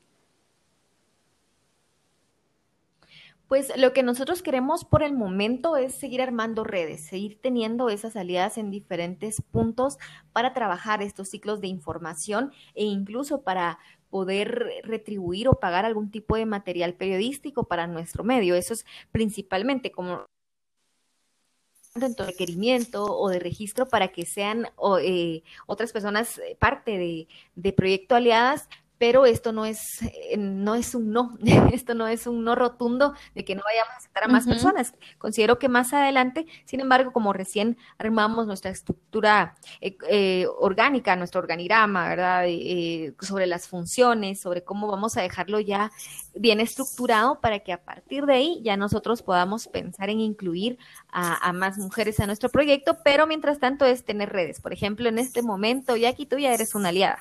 Pues 3.49 3.71
lo 3.77 3.93
que 3.93 4.03
nosotros 4.03 4.43
queremos 4.43 4.85
por 4.85 5.03
el 5.03 5.13
momento 5.13 5.77
es 5.77 5.95
seguir 5.95 6.23
armando 6.23 6.65
redes, 6.65 7.05
seguir 7.05 7.39
teniendo 7.41 7.91
esas 7.91 8.17
aliadas 8.17 8.57
en 8.57 8.71
diferentes 8.71 9.43
puntos 9.43 9.99
para 10.33 10.55
trabajar 10.55 11.03
estos 11.03 11.29
ciclos 11.29 11.61
de 11.61 11.69
información 11.69 12.53
e 12.75 12.85
incluso 12.85 13.43
para 13.43 13.79
poder 14.09 14.69
retribuir 14.85 15.49
o 15.49 15.55
pagar 15.55 15.85
algún 15.85 16.11
tipo 16.11 16.37
de 16.37 16.47
material 16.47 16.95
periodístico 16.95 17.65
para 17.65 17.87
nuestro 17.87 18.25
medio. 18.25 18.55
Eso 18.55 18.75
es 18.75 18.87
principalmente 19.11 19.91
como 19.91 20.27
tanto 21.99 22.25
requerimiento 22.25 23.05
o 23.05 23.29
de 23.29 23.39
registro 23.39 23.87
para 23.87 24.09
que 24.09 24.25
sean 24.25 24.69
eh, 25.03 25.43
otras 25.67 25.93
personas 25.93 26.41
parte 26.59 26.97
de, 26.99 27.29
de 27.55 27.73
Proyecto 27.73 28.15
Aliadas, 28.15 28.69
pero 29.03 29.27
esto 29.27 29.51
no 29.51 29.67
es, 29.67 30.01
eh, 30.03 30.37
no 30.39 30.77
es 30.77 30.95
un 30.95 31.11
no, 31.11 31.37
esto 31.73 31.93
no 31.93 32.07
es 32.07 32.29
un 32.29 32.45
no 32.45 32.55
rotundo 32.55 33.15
de 33.35 33.45
que 33.45 33.57
no 33.57 33.63
vayamos 33.65 33.95
a 33.95 33.97
aceptar 33.97 34.23
a 34.23 34.29
más 34.29 34.47
personas. 34.47 34.95
Considero 35.19 35.59
que 35.59 35.69
más 35.69 35.93
adelante, 35.93 36.47
sin 36.67 36.79
embargo, 36.79 37.13
como 37.13 37.33
recién 37.33 37.77
armamos 37.99 38.47
nuestra 38.47 38.71
estructura 38.71 39.57
eh, 39.81 39.97
eh, 40.09 40.47
orgánica, 40.57 41.17
nuestro 41.17 41.41
organigrama, 41.41 42.09
¿verdad? 42.09 42.45
sobre 43.19 43.49
las 43.49 43.67
funciones, 43.67 44.41
sobre 44.41 44.63
cómo 44.63 44.87
vamos 44.87 45.17
a 45.17 45.23
dejarlo 45.23 45.59
ya 45.59 45.91
bien 46.37 46.61
estructurado 46.61 47.41
para 47.41 47.59
que 47.59 47.73
a 47.73 47.83
partir 47.83 48.25
de 48.25 48.35
ahí 48.35 48.61
ya 48.63 48.77
nosotros 48.77 49.21
podamos 49.23 49.67
pensar 49.67 50.11
en 50.11 50.21
incluir 50.21 50.79
a, 51.11 51.49
a 51.49 51.53
más 51.53 51.77
mujeres 51.77 52.21
a 52.21 52.27
nuestro 52.27 52.51
proyecto, 52.51 52.99
pero 53.03 53.27
mientras 53.27 53.59
tanto 53.59 53.85
es 53.85 54.05
tener 54.05 54.31
redes. 54.31 54.61
Por 54.61 54.73
ejemplo, 54.73 55.09
en 55.09 55.19
este 55.19 55.43
momento, 55.43 55.97
Jackie, 55.97 56.27
tú 56.27 56.39
ya 56.39 56.55
eres 56.55 56.77
una 56.77 56.91
aliada 56.91 57.19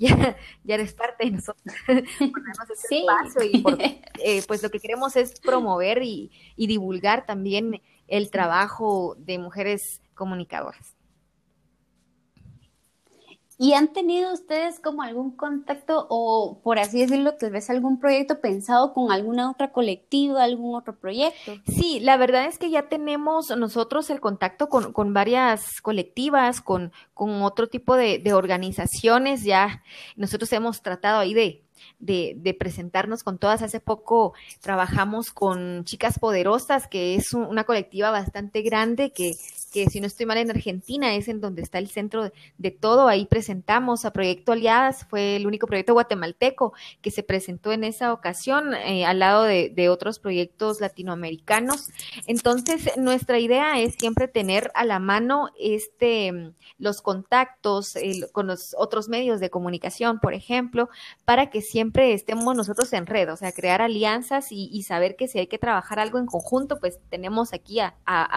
ya, 0.00 0.36
ya 0.64 0.74
eres 0.74 0.94
parte 0.94 1.26
de 1.26 1.30
nosotros. 1.32 1.74
sí. 2.88 3.06
y 3.52 3.64
eh, 4.24 4.42
pues 4.48 4.62
lo 4.62 4.70
que 4.70 4.80
queremos 4.80 5.14
es 5.16 5.38
promover 5.38 6.02
y, 6.02 6.32
y 6.56 6.66
divulgar 6.66 7.26
también 7.26 7.80
el 8.08 8.30
trabajo 8.30 9.14
de 9.18 9.38
mujeres 9.38 10.00
comunicadoras. 10.14 10.96
¿Y 13.62 13.74
han 13.74 13.92
tenido 13.92 14.32
ustedes 14.32 14.80
como 14.80 15.02
algún 15.02 15.36
contacto 15.36 16.06
o, 16.08 16.62
por 16.62 16.78
así 16.78 17.00
decirlo, 17.00 17.34
tal 17.34 17.50
vez 17.50 17.68
algún 17.68 18.00
proyecto 18.00 18.40
pensado 18.40 18.94
con 18.94 19.12
alguna 19.12 19.50
otra 19.50 19.70
colectiva, 19.70 20.42
algún 20.42 20.74
otro 20.74 20.96
proyecto? 20.96 21.52
Sí, 21.66 22.00
la 22.00 22.16
verdad 22.16 22.46
es 22.46 22.56
que 22.56 22.70
ya 22.70 22.88
tenemos 22.88 23.54
nosotros 23.54 24.08
el 24.08 24.18
contacto 24.18 24.70
con, 24.70 24.94
con 24.94 25.12
varias 25.12 25.82
colectivas, 25.82 26.62
con, 26.62 26.90
con 27.12 27.42
otro 27.42 27.68
tipo 27.68 27.96
de, 27.96 28.18
de 28.18 28.32
organizaciones. 28.32 29.44
Ya 29.44 29.82
nosotros 30.16 30.50
hemos 30.54 30.80
tratado 30.80 31.18
ahí 31.18 31.34
de, 31.34 31.62
de, 31.98 32.56
presentarnos 32.58 33.22
con 33.22 33.38
todas. 33.38 33.62
Hace 33.62 33.80
poco 33.80 34.34
trabajamos 34.60 35.30
con 35.30 35.84
Chicas 35.84 36.18
Poderosas, 36.18 36.88
que 36.88 37.14
es 37.14 37.32
una 37.32 37.64
colectiva 37.64 38.10
bastante 38.10 38.62
grande 38.62 39.12
que, 39.12 39.34
que 39.72 39.88
si 39.88 40.00
no 40.00 40.06
estoy 40.06 40.26
mal 40.26 40.38
en 40.38 40.50
Argentina 40.50 41.14
es 41.14 41.28
en 41.28 41.40
donde 41.40 41.62
está 41.62 41.78
el 41.78 41.88
centro 41.88 42.30
de, 42.58 42.70
todo. 42.70 43.08
Ahí 43.08 43.26
presentamos 43.26 44.04
a 44.04 44.12
Proyecto 44.12 44.52
Aliadas, 44.52 45.06
fue 45.08 45.36
el 45.36 45.46
único 45.46 45.66
proyecto 45.66 45.92
guatemalteco 45.92 46.72
que 47.00 47.10
se 47.10 47.22
presentó 47.22 47.72
en 47.72 47.84
esa 47.84 48.12
ocasión 48.12 48.74
eh, 48.74 49.04
al 49.04 49.18
lado 49.18 49.44
de, 49.44 49.88
otros 49.90 50.18
proyectos 50.18 50.80
latinoamericanos. 50.80 51.88
Entonces, 52.26 52.96
nuestra 52.96 53.38
idea 53.38 53.80
es 53.80 53.94
siempre 53.94 54.28
tener 54.28 54.70
a 54.74 54.84
la 54.84 54.98
mano 54.98 55.48
este 55.58 56.52
los 56.78 57.02
contactos 57.02 57.94
con 58.32 58.46
los 58.46 58.74
otros 58.78 59.08
medios 59.08 59.40
de 59.40 59.50
comunicación, 59.50 60.20
por 60.20 60.34
ejemplo, 60.34 60.88
para 61.24 61.50
que 61.50 61.60
siempre 61.70 62.12
estemos 62.12 62.54
nosotros 62.56 62.92
en 62.92 63.06
red, 63.06 63.32
o 63.32 63.36
sea, 63.36 63.52
crear 63.52 63.80
alianzas 63.80 64.52
y, 64.52 64.68
y 64.72 64.82
saber 64.82 65.16
que 65.16 65.28
si 65.28 65.38
hay 65.38 65.46
que 65.46 65.58
trabajar 65.58 65.98
algo 65.98 66.18
en 66.18 66.26
conjunto, 66.26 66.78
pues 66.80 66.98
tenemos 67.08 67.52
aquí 67.52 67.80
a, 67.80 67.94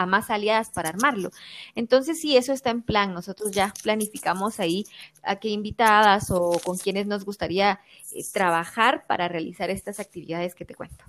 más 0.07 0.29
aliadas 0.29 0.69
para 0.69 0.89
armarlo. 0.89 1.31
Entonces, 1.75 2.21
sí, 2.21 2.37
eso 2.37 2.53
está 2.53 2.69
en 2.69 2.83
plan. 2.83 3.13
Nosotros 3.13 3.51
ya 3.51 3.73
planificamos 3.83 4.59
ahí 4.59 4.85
a 5.23 5.37
qué 5.37 5.49
invitadas 5.49 6.31
o 6.31 6.59
con 6.63 6.77
quienes 6.77 7.07
nos 7.07 7.25
gustaría 7.25 7.79
eh, 8.13 8.23
trabajar 8.31 9.05
para 9.07 9.27
realizar 9.27 9.69
estas 9.69 9.99
actividades 9.99 10.55
que 10.55 10.65
te 10.65 10.75
cuento. 10.75 11.03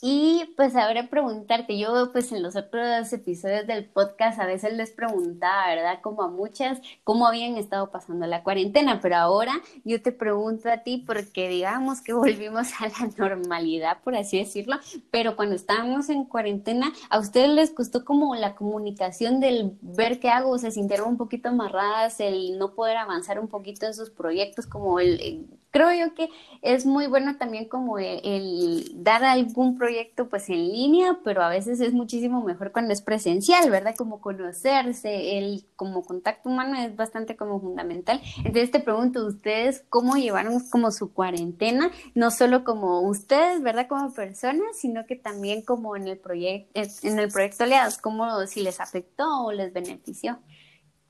Y 0.00 0.54
pues 0.56 0.76
ahora 0.76 1.08
preguntarte, 1.10 1.76
yo 1.76 2.12
pues 2.12 2.30
en 2.30 2.40
los 2.40 2.54
otros 2.54 3.12
episodios 3.12 3.66
del 3.66 3.84
podcast 3.84 4.38
a 4.38 4.46
veces 4.46 4.74
les 4.74 4.92
preguntaba, 4.92 5.66
¿verdad? 5.66 5.98
Como 6.02 6.22
a 6.22 6.28
muchas, 6.28 6.80
cómo 7.02 7.26
habían 7.26 7.56
estado 7.56 7.90
pasando 7.90 8.24
la 8.28 8.44
cuarentena, 8.44 9.00
pero 9.00 9.16
ahora 9.16 9.54
yo 9.84 10.00
te 10.00 10.12
pregunto 10.12 10.70
a 10.70 10.84
ti 10.84 11.02
porque 11.04 11.48
digamos 11.48 12.00
que 12.00 12.12
volvimos 12.14 12.68
a 12.80 12.86
la 12.86 13.10
normalidad, 13.16 14.00
por 14.04 14.14
así 14.14 14.38
decirlo, 14.38 14.76
pero 15.10 15.34
cuando 15.34 15.56
estábamos 15.56 16.10
en 16.10 16.24
cuarentena, 16.26 16.92
¿a 17.10 17.18
ustedes 17.18 17.48
les 17.48 17.70
costó 17.70 18.04
como 18.04 18.36
la 18.36 18.54
comunicación 18.54 19.40
del 19.40 19.78
ver 19.82 20.20
qué 20.20 20.28
hago? 20.28 20.58
¿Se 20.58 20.70
sintieron 20.70 21.08
un 21.08 21.16
poquito 21.16 21.48
amarradas, 21.48 22.20
el 22.20 22.56
no 22.56 22.76
poder 22.76 22.98
avanzar 22.98 23.40
un 23.40 23.48
poquito 23.48 23.86
en 23.86 23.94
sus 23.94 24.10
proyectos, 24.10 24.68
como 24.68 25.00
el, 25.00 25.20
el 25.20 25.58
creo 25.70 25.92
yo 25.92 26.14
que 26.14 26.28
es 26.62 26.86
muy 26.86 27.06
bueno 27.06 27.36
también 27.36 27.68
como 27.68 27.98
el, 27.98 28.90
dar 28.94 29.24
algún 29.24 29.76
proyecto 29.76 30.28
pues 30.28 30.48
en 30.48 30.68
línea, 30.68 31.18
pero 31.24 31.42
a 31.42 31.48
veces 31.48 31.80
es 31.80 31.92
muchísimo 31.92 32.42
mejor 32.42 32.72
cuando 32.72 32.92
es 32.92 33.02
presencial, 33.02 33.70
¿verdad? 33.70 33.94
Como 33.96 34.20
conocerse, 34.20 35.38
el 35.38 35.64
como 35.76 36.02
contacto 36.02 36.48
humano 36.48 36.78
es 36.78 36.96
bastante 36.96 37.36
como 37.36 37.60
fundamental. 37.60 38.20
Entonces 38.38 38.70
te 38.70 38.80
pregunto, 38.80 39.26
¿ustedes 39.26 39.84
cómo 39.88 40.16
llevaron 40.16 40.60
como 40.70 40.90
su 40.90 41.12
cuarentena? 41.12 41.90
No 42.14 42.30
solo 42.30 42.64
como 42.64 43.00
ustedes, 43.00 43.62
¿verdad? 43.62 43.88
Como 43.88 44.12
personas, 44.12 44.78
sino 44.78 45.06
que 45.06 45.16
también 45.16 45.62
como 45.62 45.96
en 45.96 46.08
el 46.08 46.18
proyecto, 46.18 46.80
en 47.02 47.18
el 47.18 47.30
proyecto 47.30 47.64
Aliados, 47.64 47.98
¿cómo 47.98 48.46
si 48.46 48.62
les 48.62 48.80
afectó 48.80 49.44
o 49.44 49.52
les 49.52 49.72
benefició? 49.72 50.38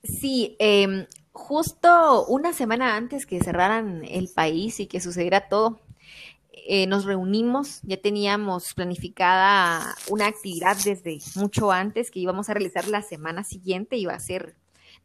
Sí, 0.02 0.56
eh, 0.58 1.06
justo 1.38 2.26
una 2.26 2.52
semana 2.52 2.96
antes 2.96 3.24
que 3.24 3.40
cerraran 3.40 4.04
el 4.04 4.28
país 4.28 4.80
y 4.80 4.86
que 4.86 5.00
sucediera 5.00 5.48
todo, 5.48 5.80
eh, 6.52 6.86
nos 6.86 7.04
reunimos, 7.04 7.80
ya 7.82 7.96
teníamos 7.96 8.74
planificada 8.74 9.94
una 10.10 10.26
actividad 10.26 10.76
desde 10.84 11.18
mucho 11.36 11.70
antes 11.72 12.10
que 12.10 12.18
íbamos 12.18 12.50
a 12.50 12.54
realizar 12.54 12.88
la 12.88 13.02
semana 13.02 13.44
siguiente, 13.44 13.96
iba 13.96 14.12
a 14.12 14.20
ser 14.20 14.56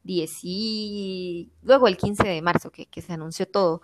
10 0.03 0.39
y 0.41 1.49
luego 1.61 1.87
el 1.87 1.95
15 1.95 2.27
de 2.27 2.41
marzo 2.41 2.71
que, 2.71 3.01
se 3.01 3.13
anunció 3.13 3.47
todo. 3.47 3.81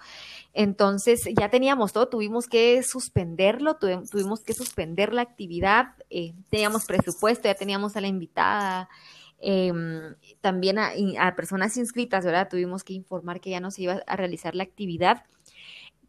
Entonces 0.54 1.22
ya 1.40 1.50
teníamos 1.50 1.94
todo, 1.94 2.10
tuvimos 2.10 2.48
que 2.48 2.84
suspenderlo, 2.84 3.78
tuvimos 3.78 4.42
que 4.42 4.54
suspender 4.54 5.14
la 5.14 5.22
actividad, 5.22 5.94
eh, 6.10 6.34
teníamos 6.50 6.86
presupuesto, 6.86 7.48
ya 7.48 7.56
teníamos 7.56 7.96
a 7.96 8.02
la 8.02 8.08
invitada, 8.08 8.90
eh, 9.42 9.72
también 10.42 10.80
a, 10.80 10.92
a, 11.20 11.36
personas 11.36 11.78
inscritas, 11.78 12.26
¿verdad? 12.26 12.50
Tuvimos 12.50 12.84
que 12.84 12.94
informar 12.94 13.40
que 13.40 13.50
ya 13.52 13.60
no 13.60 13.72
se 13.72 13.84
iba 13.84 14.02
a 14.06 14.16
realizar 14.16 14.56
la 14.56 14.64
actividad. 14.64 15.24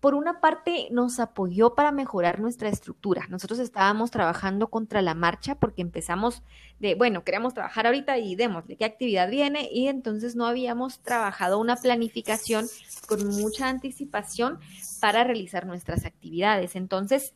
Por 0.01 0.15
una 0.15 0.41
parte, 0.41 0.89
nos 0.91 1.21
apoyó 1.21 1.75
para 1.75 1.93
mejorar 1.93 2.41
nuestra 2.41 2.71
estructura. 2.71 3.27
Nosotros 3.29 3.59
estábamos 3.59 4.11
trabajando 4.11 4.69
contra 4.69 5.03
la 5.03 5.15
marcha 5.15 5.57
porque 5.57 5.83
empezamos 5.83 6.43
de, 6.79 6.95
bueno, 6.95 7.23
queremos 7.23 7.53
trabajar 7.53 7.87
ahorita 7.87 8.17
y 8.17 8.35
démosle 8.35 8.77
qué 8.77 8.87
actividad 8.87 9.29
viene 9.29 9.69
y 9.71 9.89
entonces 9.89 10.37
no 10.37 10.47
habíamos 10.47 11.01
trabajado 11.01 11.59
una 11.59 11.77
planificación 11.77 12.67
con 13.07 13.27
mucha 13.29 13.69
anticipación 13.69 14.59
para 15.03 15.23
realizar 15.23 15.67
nuestras 15.67 16.07
actividades. 16.07 16.77
Entonces, 16.77 17.35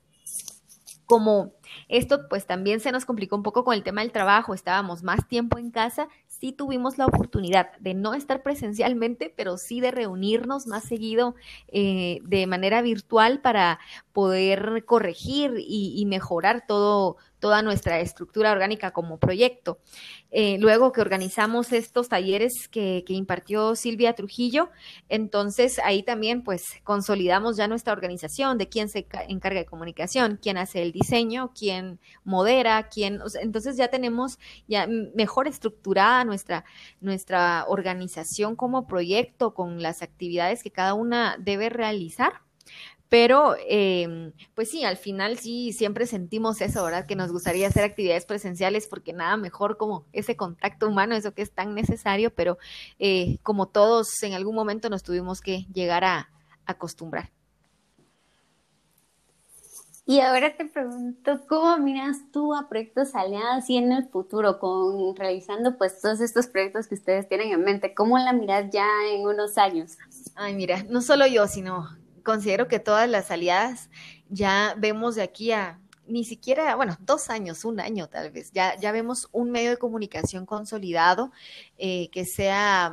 como 1.06 1.52
esto 1.88 2.28
pues 2.28 2.46
también 2.46 2.80
se 2.80 2.92
nos 2.92 3.04
complicó 3.04 3.36
un 3.36 3.42
poco 3.42 3.64
con 3.64 3.74
el 3.74 3.82
tema 3.82 4.00
del 4.00 4.12
trabajo, 4.12 4.54
estábamos 4.54 5.02
más 5.02 5.26
tiempo 5.28 5.58
en 5.58 5.70
casa, 5.70 6.08
sí 6.26 6.52
tuvimos 6.52 6.98
la 6.98 7.06
oportunidad 7.06 7.76
de 7.78 7.94
no 7.94 8.14
estar 8.14 8.42
presencialmente, 8.42 9.32
pero 9.34 9.56
sí 9.56 9.80
de 9.80 9.90
reunirnos 9.90 10.66
más 10.66 10.84
seguido 10.84 11.34
eh, 11.68 12.20
de 12.24 12.46
manera 12.46 12.82
virtual 12.82 13.40
para 13.40 13.78
poder 14.12 14.84
corregir 14.84 15.54
y, 15.58 15.94
y 15.96 16.06
mejorar 16.06 16.64
todo, 16.66 17.16
toda 17.44 17.60
nuestra 17.60 18.00
estructura 18.00 18.52
orgánica 18.52 18.92
como 18.92 19.18
proyecto. 19.18 19.78
Eh, 20.30 20.56
luego 20.60 20.92
que 20.92 21.02
organizamos 21.02 21.74
estos 21.74 22.08
talleres 22.08 22.68
que, 22.68 23.04
que, 23.06 23.12
impartió 23.12 23.76
Silvia 23.76 24.14
Trujillo, 24.14 24.70
entonces 25.10 25.78
ahí 25.84 26.02
también 26.02 26.42
pues 26.42 26.62
consolidamos 26.84 27.58
ya 27.58 27.68
nuestra 27.68 27.92
organización 27.92 28.56
de 28.56 28.70
quién 28.70 28.88
se 28.88 29.06
encarga 29.28 29.60
de 29.60 29.66
comunicación, 29.66 30.38
quién 30.40 30.56
hace 30.56 30.80
el 30.80 30.92
diseño, 30.92 31.52
quién 31.54 32.00
modera, 32.24 32.88
quién, 32.88 33.20
entonces 33.42 33.76
ya 33.76 33.88
tenemos 33.88 34.38
ya 34.66 34.86
mejor 35.14 35.46
estructurada 35.46 36.24
nuestra, 36.24 36.64
nuestra 37.02 37.66
organización 37.68 38.56
como 38.56 38.86
proyecto 38.86 39.52
con 39.52 39.82
las 39.82 40.00
actividades 40.00 40.62
que 40.62 40.70
cada 40.70 40.94
una 40.94 41.36
debe 41.38 41.68
realizar 41.68 42.40
pero, 43.08 43.54
eh, 43.68 44.32
pues 44.54 44.70
sí, 44.70 44.84
al 44.84 44.96
final 44.96 45.38
sí, 45.38 45.72
siempre 45.72 46.06
sentimos 46.06 46.60
eso, 46.60 46.82
¿verdad? 46.82 47.06
Que 47.06 47.16
nos 47.16 47.30
gustaría 47.30 47.68
hacer 47.68 47.84
actividades 47.84 48.26
presenciales 48.26 48.86
porque 48.86 49.12
nada 49.12 49.36
mejor 49.36 49.76
como 49.76 50.04
ese 50.12 50.36
contacto 50.36 50.88
humano, 50.88 51.14
eso 51.14 51.34
que 51.34 51.42
es 51.42 51.52
tan 51.52 51.74
necesario, 51.74 52.34
pero 52.34 52.58
eh, 52.98 53.38
como 53.42 53.68
todos 53.68 54.22
en 54.22 54.32
algún 54.32 54.54
momento 54.54 54.90
nos 54.90 55.02
tuvimos 55.02 55.40
que 55.40 55.66
llegar 55.72 56.04
a, 56.04 56.30
acostumbrar. 56.66 57.30
Y 60.06 60.20
ahora 60.20 60.56
te 60.56 60.66
pregunto, 60.66 61.40
¿cómo 61.48 61.78
miras 61.78 62.18
tú 62.30 62.54
a 62.54 62.68
proyectos 62.68 63.14
aliados 63.14 63.68
y 63.70 63.78
en 63.78 63.92
el 63.92 64.08
futuro, 64.08 64.58
con 64.58 65.16
realizando 65.16 65.78
pues 65.78 66.00
todos 66.00 66.20
estos 66.20 66.46
proyectos 66.46 66.88
que 66.88 66.94
ustedes 66.94 67.28
tienen 67.28 67.52
en 67.52 67.64
mente? 67.64 67.94
¿Cómo 67.94 68.18
la 68.18 68.32
miras 68.32 68.70
ya 68.70 68.86
en 69.10 69.26
unos 69.26 69.56
años? 69.56 69.96
Ay, 70.34 70.54
mira, 70.54 70.84
no 70.90 71.00
solo 71.00 71.26
yo, 71.26 71.46
sino 71.46 71.88
considero 72.24 72.66
que 72.66 72.80
todas 72.80 73.08
las 73.08 73.30
aliadas 73.30 73.90
ya 74.28 74.74
vemos 74.78 75.14
de 75.14 75.22
aquí 75.22 75.52
a 75.52 75.80
ni 76.06 76.24
siquiera, 76.24 76.76
bueno, 76.76 76.96
dos 77.00 77.30
años, 77.30 77.64
un 77.64 77.80
año 77.80 78.08
tal 78.08 78.30
vez, 78.30 78.50
ya, 78.52 78.78
ya 78.78 78.92
vemos 78.92 79.28
un 79.32 79.50
medio 79.50 79.70
de 79.70 79.76
comunicación 79.76 80.46
consolidado 80.46 81.32
eh, 81.78 82.08
que 82.10 82.24
sea, 82.24 82.92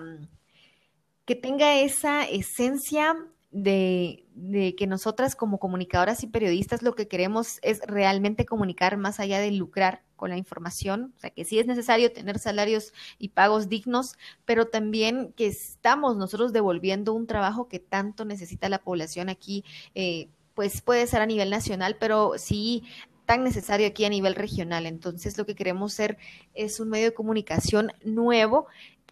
que 1.26 1.36
tenga 1.36 1.76
esa 1.76 2.24
esencia 2.24 3.16
de, 3.52 4.26
de, 4.34 4.76
que 4.76 4.88
nosotras 4.88 5.36
como 5.36 5.60
comunicadoras 5.60 6.24
y 6.24 6.28
periodistas 6.28 6.84
lo 6.84 6.96
que 6.96 7.08
queremos 7.08 7.60
es 7.64 7.82
realmente 7.82 8.46
comunicar 8.46 8.96
más 8.98 9.20
allá 9.20 9.40
de 9.40 9.52
lucrar 9.52 10.04
con 10.22 10.30
la 10.30 10.38
información, 10.38 11.16
o 11.18 11.20
sea 11.20 11.32
que 11.32 11.46
sí 11.46 11.58
es 11.58 11.66
necesario 11.66 12.14
tener 12.14 12.38
salarios 12.38 12.94
y 13.18 13.30
pagos 13.30 13.70
dignos, 13.70 14.20
pero 14.46 14.68
también 14.68 15.34
que 15.36 15.48
estamos 15.48 16.16
nosotros 16.16 16.54
devolviendo 16.54 17.14
un 17.14 17.26
trabajo 17.26 17.68
que 17.68 17.80
tanto 17.80 18.24
necesita 18.24 18.70
la 18.70 18.78
población 18.78 19.30
aquí, 19.30 19.66
eh, 19.96 20.30
pues 20.54 20.82
puede 20.82 21.08
ser 21.08 21.22
a 21.22 21.26
nivel 21.26 21.50
nacional, 21.50 21.98
pero 22.00 22.34
sí 22.38 22.84
tan 23.26 23.44
necesario 23.44 23.88
aquí 23.88 24.06
a 24.06 24.10
nivel 24.10 24.36
regional. 24.36 24.86
Entonces 24.86 25.40
lo 25.40 25.48
que 25.48 25.56
queremos 25.56 25.92
ser 25.92 26.20
es 26.54 26.80
un 26.80 26.90
medio 26.90 27.06
de 27.06 27.16
comunicación 27.16 27.92
nuevo 28.04 28.68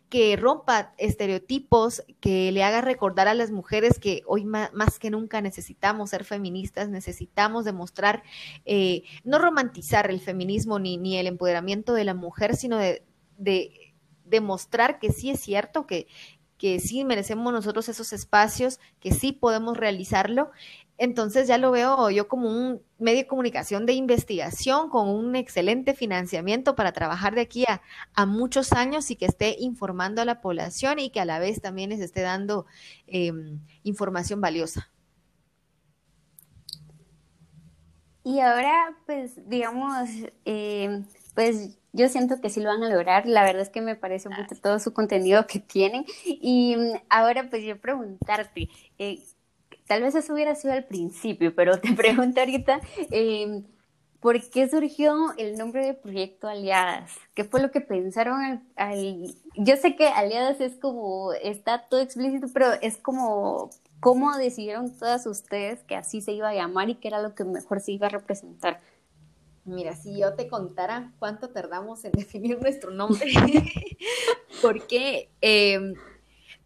que 0.10 0.36
rompa 0.36 0.93
estereotipos, 0.98 2.04
que 2.19 2.52
le 2.52 2.63
haga 2.63 2.82
recordar 2.82 3.28
a 3.28 3.36
las 3.36 3.52
mujeres 3.52 4.00
que 4.00 4.24
hoy 4.26 4.43
más, 4.43 5.00
que 5.00 5.12
nunca 5.12 5.41
necesitamos 5.41 6.10
ser 6.10 6.24
feministas, 6.24 6.89
necesitamos 6.89 7.63
demostrar, 7.63 8.24
eh, 8.65 9.04
no 9.24 9.38
romantizar 9.38 10.10
el 10.10 10.19
feminismo 10.19 10.80
ni, 10.80 10.98
ni, 10.98 11.17
el 11.17 11.28
empoderamiento 11.28 11.93
de 11.93 12.06
la 12.06 12.15
mujer, 12.15 12.56
sino 12.56 12.78
de, 12.78 13.04
de 13.38 13.93
demostrar 14.26 15.00
que 15.00 15.12
sí 15.12 15.30
es 15.30 15.39
cierto, 15.39 15.86
que, 15.86 16.08
que 16.58 16.80
sí 16.80 17.06
merecemos 17.06 17.54
nosotros 17.54 17.88
esos 17.88 18.12
espacios, 18.12 18.80
que 19.00 19.12
sí 19.12 19.32
podemos 19.32 19.78
realizarlo. 19.78 20.52
Entonces 20.99 21.47
ya 21.47 21.57
lo 21.57 21.71
veo 21.71 22.09
yo 22.09 22.27
como 22.27 22.49
un 22.49 22.81
medio 22.97 23.19
de 23.19 23.27
comunicación 23.27 23.85
de 23.85 23.93
investigación 23.93 24.89
con 24.89 25.07
un 25.07 25.33
excelente 25.38 25.93
financiamiento 25.93 26.75
para 26.75 26.91
trabajar 26.91 27.35
de 27.35 27.41
aquí 27.41 27.65
a, 27.65 28.25
muchos 28.25 28.73
años 28.73 29.09
y 29.09 29.15
que 29.15 29.25
esté 29.25 29.55
informando 29.59 30.21
a 30.21 30.25
la 30.25 30.41
población 30.41 30.99
y 30.99 31.09
que 31.09 31.21
a 31.21 31.25
la 31.25 31.39
vez 31.39 31.62
también 31.62 31.91
les 31.91 32.01
esté 32.01 32.19
dando 32.19 32.65
em, 33.07 33.62
información 33.83 34.41
valiosa. 34.41 34.89
Y 38.25 38.41
ahora, 38.41 38.97
pues, 39.05 39.49
digamos, 39.49 40.09
em, 40.43 41.05
pues 41.33 41.79
yo 41.93 42.09
siento 42.09 42.41
que 42.41 42.49
sí 42.49 42.59
lo 42.59 42.67
van 42.67 42.83
a 42.83 42.89
lograr. 42.89 43.25
La 43.25 43.43
verdad 43.43 43.62
es 43.62 43.69
que 43.69 43.81
me 43.81 43.95
parece 43.95 44.27
mucho 44.27 44.55
todo 44.62 44.79
su 44.79 44.91
contenido 44.91 45.47
que 45.47 45.59
tienen. 45.59 46.03
Y 46.25 46.75
mm, 46.75 46.99
ahora, 47.09 47.49
pues, 47.49 47.63
yo 47.63 47.79
preguntarte, 47.79 48.69
eh, 48.97 49.23
tal 49.89 50.04
vez 50.04 50.13
eso 50.13 50.34
hubiera 50.34 50.54
sido 50.54 50.73
al 50.75 50.86
principio, 50.86 51.54
pero 51.56 51.82
te 51.82 51.91
pregunto 51.95 52.39
ahorita, 52.39 52.80
em, 53.10 53.63
¿por 54.19 54.39
qué 54.52 54.69
surgió 54.69 55.34
el 55.36 55.58
nombre 55.58 55.84
de 55.84 55.95
Proyecto 55.95 56.47
Aliadas? 56.47 57.12
¿Qué 57.34 57.43
fue 57.43 57.60
lo 57.60 57.71
que 57.71 57.82
pensaron 57.82 58.63
al, 58.75 59.36
Yo 59.56 59.75
sé 59.78 59.95
que 59.95 60.08
Aliadas 60.08 60.62
es 60.62 60.75
como, 60.75 61.34
está 61.34 61.88
todo 61.89 62.02
explícito, 62.02 62.45
pero 62.54 62.67
es 62.84 62.97
como, 62.97 63.71
¿cómo 63.99 64.38
decidieron 64.38 64.95
todas 64.95 65.25
ustedes 65.25 65.84
que 65.86 65.95
así 65.95 66.21
se 66.21 66.34
iba 66.34 66.49
a 66.49 66.54
llamar 66.54 66.91
y 66.91 66.95
que 66.95 67.08
era 67.08 67.19
lo 67.19 67.34
que 67.34 67.43
mejor 67.43 67.82
se 67.82 67.93
iba 67.93 68.06
a 68.06 68.12
representar? 68.12 68.80
Mira, 69.65 69.95
si 69.95 70.19
yo 70.19 70.36
te 70.36 70.47
contara 70.47 71.13
cuánto 71.17 71.49
tardamos 71.49 72.06
en 72.06 72.12
definir 72.13 72.62
nuestro 72.62 72.91
nombre, 72.91 73.25
porque, 74.62 75.32
em, 75.41 75.95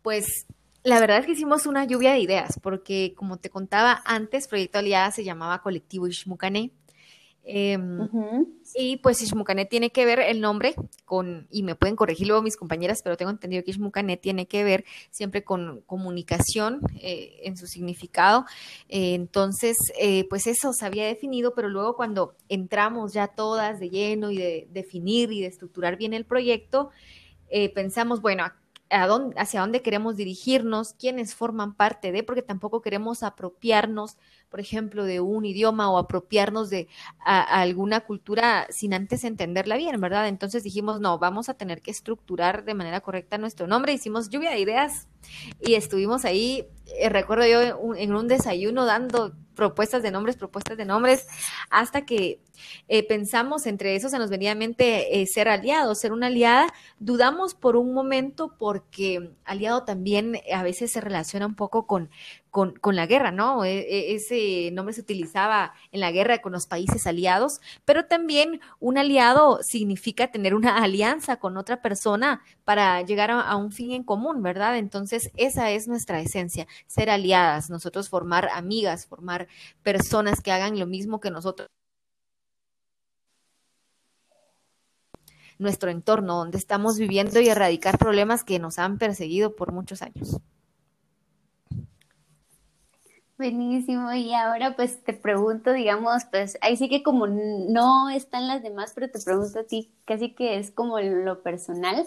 pues 0.02 0.46
la 0.84 1.00
verdad 1.00 1.20
es 1.20 1.26
que 1.26 1.32
hicimos 1.32 1.66
una 1.66 1.86
lluvia 1.86 2.12
de 2.12 2.20
ideas, 2.20 2.60
porque 2.62 3.14
como 3.16 3.38
te 3.38 3.50
contaba 3.50 4.02
antes, 4.06 4.48
Proyecto 4.48 4.80
Aliada 4.80 5.12
se 5.12 5.24
llamaba 5.24 5.62
Colectivo 5.62 6.08
Ishmucané. 6.08 6.72
Em, 7.46 8.08
y 8.74 8.98
pues 8.98 9.22
Ishmucané 9.22 9.66
tiene 9.66 9.92
que 9.92 10.06
ver 10.06 10.20
el 10.20 10.40
nombre 10.40 10.76
con, 11.04 11.48
y 11.52 11.64
me 11.64 11.76
pueden 11.76 11.98
corregir 11.98 12.28
luego 12.28 12.42
mis 12.42 12.56
compañeras, 12.56 13.02
pero 13.04 13.18
tengo 13.18 13.32
entendido 13.32 13.64
que 13.64 13.72
Ishmucané 13.72 14.16
tiene 14.16 14.48
que 14.48 14.64
ver 14.64 14.86
siempre 15.10 15.44
con 15.44 15.82
comunicación 15.82 16.80
eh, 17.02 17.42
en 17.44 17.58
su 17.58 17.68
significado. 17.68 18.46
Eh, 18.88 19.14
entonces, 19.14 19.78
eh, 20.00 20.26
pues 20.30 20.48
eso 20.48 20.72
se 20.74 20.86
había 20.86 21.06
definido, 21.06 21.54
pero 21.54 21.68
luego 21.68 21.96
cuando 21.96 22.36
entramos 22.48 23.14
ya 23.14 23.28
todas 23.28 23.80
de 23.80 23.90
lleno 23.90 24.32
y 24.32 24.38
de 24.38 24.68
definir 24.72 25.32
y 25.32 25.42
de 25.42 25.48
estructurar 25.48 25.98
bien 25.98 26.14
el 26.14 26.26
proyecto, 26.26 26.92
pensamos, 27.76 28.20
bueno, 28.20 28.46
hacia 29.36 29.62
dónde 29.62 29.82
queremos 29.82 30.16
dirigirnos, 30.16 30.94
quiénes 30.94 31.36
forman 31.36 31.74
parte 31.74 32.12
de, 32.12 32.24
porque 32.24 32.42
tampoco 32.42 32.82
queremos 32.82 33.24
apropiarnos, 33.24 34.18
por 34.50 34.60
ejemplo, 34.60 35.04
de 35.04 35.20
un 35.20 35.46
idioma 35.46 35.90
o 35.92 35.98
apropiarnos 35.98 36.70
de 36.70 36.88
alguna 37.26 38.02
cultura 38.02 38.68
sin 38.70 38.94
antes 38.94 39.24
entenderla 39.24 39.78
bien, 39.78 40.00
¿verdad? 40.00 40.28
Entonces 40.28 40.64
dijimos, 40.64 41.00
no, 41.00 41.18
vamos 41.18 41.50
a 41.50 41.56
tener 41.56 41.82
que 41.82 41.92
estructurar 41.92 42.64
de 42.64 42.74
manera 42.74 43.02
correcta 43.02 43.38
nuestro 43.38 43.68
nombre. 43.68 43.94
Hicimos 43.94 44.30
lluvia 44.30 44.52
de 44.52 44.60
ideas 44.60 45.08
y 45.60 45.74
estuvimos 45.74 46.26
ahí, 46.26 46.68
eh, 47.00 47.10
recuerdo 47.10 47.48
yo, 47.48 47.96
en 47.96 48.16
un 48.16 48.28
desayuno 48.28 48.86
dando 48.86 49.34
propuestas 49.56 50.04
de 50.04 50.12
nombres, 50.12 50.36
propuestas 50.36 50.78
de 50.78 50.86
nombres, 50.86 51.28
hasta 51.70 52.06
que 52.06 52.42
eh, 52.88 53.08
pensamos 53.08 53.66
entre 53.66 53.96
eso, 53.96 54.10
se 54.10 54.20
nos 54.20 54.30
venía 54.30 54.52
a 54.52 54.56
mente 54.56 55.22
eh, 55.22 55.26
ser 55.28 55.50
aliados, 55.50 56.00
ser 56.00 56.12
una 56.12 56.28
aliada. 56.28 56.68
Dudamos 57.00 57.56
por 57.56 57.76
un 57.76 57.94
momento 57.94 58.56
porque 58.58 59.32
aliado 59.46 59.84
también 59.84 60.40
a 60.54 60.64
veces 60.64 60.92
se 60.92 61.02
relaciona 61.02 61.46
un 61.46 61.56
poco 61.56 61.88
con, 61.88 62.10
con, 62.54 62.96
la 62.96 63.08
guerra, 63.08 63.32
¿no? 63.32 63.66
E, 63.66 63.80
e, 63.80 64.16
ese 64.16 64.70
nombre 64.74 64.94
se 64.94 65.02
utilizaba 65.02 65.74
en 65.92 66.00
la 66.00 66.12
guerra 66.12 66.40
con 66.42 66.52
los 66.52 66.68
países 66.68 67.08
aliados, 67.08 67.62
pero 67.84 68.06
también 68.06 68.62
un 68.80 69.00
aliado 69.00 69.64
significa 69.64 70.30
tener 70.30 70.54
una 70.54 70.78
alianza 70.84 71.38
con 71.38 71.58
otra 71.58 71.82
persona 71.82 72.44
para 72.64 73.02
llegar 73.02 73.32
a, 73.32 73.56
un 73.56 73.72
fin 73.72 73.92
en 73.92 74.04
común, 74.04 74.44
¿verdad? 74.44 74.78
Entonces, 74.78 75.32
esa 75.36 75.72
es 75.72 75.88
nuestra 75.88 76.20
esencia, 76.22 76.68
ser 76.86 77.10
aliadas, 77.10 77.72
nosotros 77.72 78.10
formar 78.10 78.50
amigas, 78.54 79.08
formar 79.08 79.48
personas 79.82 80.42
que 80.42 80.52
hagan 80.52 80.80
lo 80.80 80.86
mismo 80.86 81.20
que 81.20 81.32
nosotros. 81.32 81.70
Nuestro 85.60 85.90
entorno, 85.90 86.38
donde 86.38 86.58
estamos 86.58 86.98
viviendo 86.98 87.40
y 87.40 87.50
erradicar 87.50 87.98
problemas 87.98 88.44
que 88.44 88.60
nos 88.60 88.80
han 88.80 88.98
perseguido 88.98 89.56
por 89.56 89.72
muchos 89.72 90.02
años. 90.02 90.40
Buenísimo, 93.36 94.14
y 94.14 94.34
ahora 94.34 94.76
pues 94.76 95.04
te 95.04 95.12
pregunto, 95.12 95.74
digamos, 95.74 96.24
pues 96.32 96.58
ahí 96.62 96.78
sí 96.78 96.88
que 96.88 97.02
como 97.02 97.26
no 97.28 98.10
están 98.10 98.48
las 98.48 98.62
demás, 98.62 98.92
pero 98.94 99.10
te 99.10 99.20
pregunto 99.20 99.60
a 99.60 99.64
ti, 99.64 99.92
casi 100.06 100.34
que 100.34 100.60
es 100.60 100.72
como 100.72 101.00
lo 101.00 101.42
personal, 101.42 102.06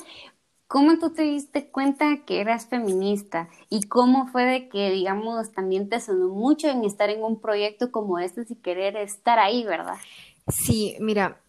¿cómo 0.68 0.98
tú 0.98 1.12
te 1.12 1.22
diste 1.22 1.68
cuenta 1.68 2.24
que 2.24 2.40
eras 2.40 2.66
feminista? 2.66 3.48
¿Y 3.68 3.82
cómo 3.88 4.28
fue 4.28 4.44
de 4.44 4.68
que, 4.68 4.90
digamos, 4.90 5.52
también 5.52 5.88
te 5.88 6.00
sonó 6.00 6.28
mucho 6.28 6.68
en 6.68 6.84
estar 6.84 7.10
en 7.10 7.22
un 7.22 7.40
proyecto 7.40 7.90
como 7.90 8.18
este 8.20 8.46
y 8.48 8.54
querer 8.54 8.96
estar 8.96 9.38
ahí, 9.38 9.64
verdad? 9.64 9.96
Sí, 10.48 10.96
mira, 11.00 11.40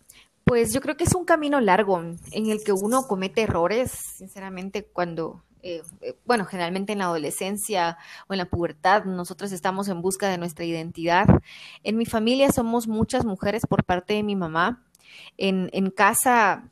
pues 0.47 0.73
yo 0.73 0.79
creo 0.79 0.95
que 0.95 1.03
es 1.03 1.13
un 1.13 1.25
camino 1.25 1.59
largo 1.59 1.99
en 1.99 2.49
el 2.49 2.63
que 2.63 2.71
uno 2.71 3.03
comete 3.03 3.41
errores, 3.41 3.91
sinceramente, 4.17 4.85
cuando 4.85 5.43
eh, 5.61 5.81
eh, 5.99 6.15
bueno, 6.25 6.45
generalmente 6.45 6.93
en 6.93 6.99
la 6.99 7.05
adolescencia 7.05 7.97
o 8.29 8.33
en 8.33 8.37
la 8.37 8.45
pubertad, 8.45 9.03
nosotros 9.03 9.51
estamos 9.51 9.89
en 9.89 10.01
busca 10.01 10.29
de 10.29 10.37
nuestra 10.37 10.63
identidad. 10.63 11.27
En 11.83 11.97
mi 11.97 12.05
familia 12.05 12.49
somos 12.53 12.87
muchas 12.87 13.25
mujeres 13.25 13.63
por 13.67 13.83
parte 13.83 14.13
de 14.13 14.23
mi 14.23 14.37
mamá. 14.37 14.85
En, 15.35 15.69
en 15.73 15.91
casa 15.91 16.71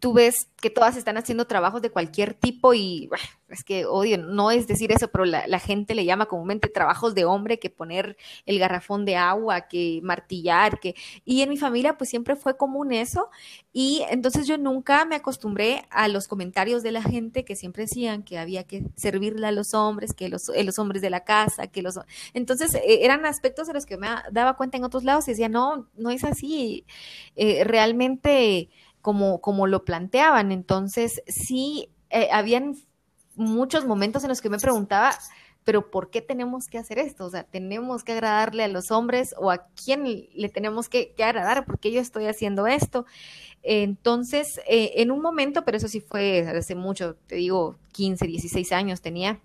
tú 0.00 0.12
ves 0.12 0.48
que 0.60 0.70
todas 0.70 0.96
están 0.96 1.16
haciendo 1.16 1.46
trabajos 1.46 1.82
de 1.82 1.90
cualquier 1.90 2.34
tipo 2.34 2.74
y 2.74 3.08
es 3.48 3.62
que 3.62 3.84
odio, 3.84 4.18
no 4.18 4.50
es 4.50 4.66
decir 4.66 4.90
eso, 4.90 5.08
pero 5.08 5.24
la, 5.24 5.58
gente 5.58 5.94
le 5.94 6.04
llama 6.04 6.26
comúnmente 6.26 6.68
trabajos 6.68 7.14
de 7.14 7.24
hombre, 7.24 7.58
que 7.58 7.70
poner 7.70 8.16
el 8.46 8.58
garrafón 8.58 9.04
de 9.04 9.16
agua, 9.16 9.68
que 9.68 10.00
martillar, 10.02 10.80
que... 10.80 10.94
Y 11.24 11.42
en 11.42 11.50
mi 11.50 11.56
familia 11.56 11.96
pues 11.96 12.10
siempre 12.10 12.34
fue 12.34 12.56
común 12.56 12.92
eso 12.92 13.28
y 13.72 14.02
entonces 14.10 14.46
yo 14.46 14.58
nunca 14.58 15.04
me 15.04 15.14
acostumbré 15.14 15.86
a 15.90 16.08
los 16.08 16.26
comentarios 16.26 16.82
de 16.82 16.92
la 16.92 17.02
gente 17.02 17.44
que 17.44 17.54
siempre 17.54 17.84
decían 17.84 18.22
que 18.22 18.38
había 18.38 18.64
que 18.64 18.84
servirle 18.96 19.46
a 19.46 19.52
los 19.52 19.74
hombres, 19.74 20.12
que 20.14 20.28
los, 20.28 20.48
eh, 20.48 20.64
los 20.64 20.78
hombres 20.78 21.02
de 21.02 21.10
la 21.10 21.24
casa, 21.24 21.68
que 21.68 21.82
los... 21.82 22.00
Entonces 22.32 22.74
eh, 22.74 23.00
eran 23.02 23.26
aspectos 23.26 23.68
de 23.68 23.74
los 23.74 23.86
que 23.86 23.96
me 23.96 24.08
daba 24.32 24.56
cuenta 24.56 24.76
en 24.76 24.84
otros 24.84 25.04
lados 25.04 25.28
y 25.28 25.32
decía, 25.32 25.48
no, 25.48 25.88
no 25.94 26.10
es 26.10 26.24
así, 26.24 26.84
eh, 27.36 27.64
realmente 27.64 28.70
como, 29.04 29.42
como 29.42 29.66
lo 29.66 29.84
planteaban. 29.84 30.50
Entonces, 30.50 31.22
sí, 31.26 31.90
eh, 32.08 32.30
habían 32.32 32.74
muchos 33.34 33.84
momentos 33.84 34.24
en 34.24 34.30
los 34.30 34.40
que 34.40 34.48
me 34.48 34.56
preguntaba, 34.56 35.14
pero 35.62 35.90
¿por 35.90 36.08
qué 36.08 36.22
tenemos 36.22 36.68
que 36.68 36.78
hacer 36.78 36.98
esto? 36.98 37.26
O 37.26 37.30
sea, 37.30 37.44
¿tenemos 37.44 38.02
que 38.02 38.12
agradarle 38.12 38.64
a 38.64 38.68
los 38.68 38.90
hombres 38.90 39.34
o 39.36 39.50
a 39.50 39.66
quién 39.74 40.04
le 40.34 40.48
tenemos 40.48 40.88
que, 40.88 41.14
agradar? 41.18 41.66
¿Por 41.66 41.78
qué 41.78 41.92
yo 41.92 42.00
estoy 42.00 42.28
haciendo 42.28 42.66
esto? 42.66 43.04
Entonces, 43.62 44.58
eh, 44.66 44.92
en 44.96 45.10
un 45.10 45.20
momento, 45.20 45.66
pero 45.66 45.76
eso 45.76 45.88
sí 45.88 46.00
fue 46.00 46.48
hace 46.48 46.74
mucho, 46.74 47.16
te 47.26 47.34
digo, 47.34 47.76
15, 47.92 48.26
16 48.26 48.72
años 48.72 49.02
tenía, 49.02 49.38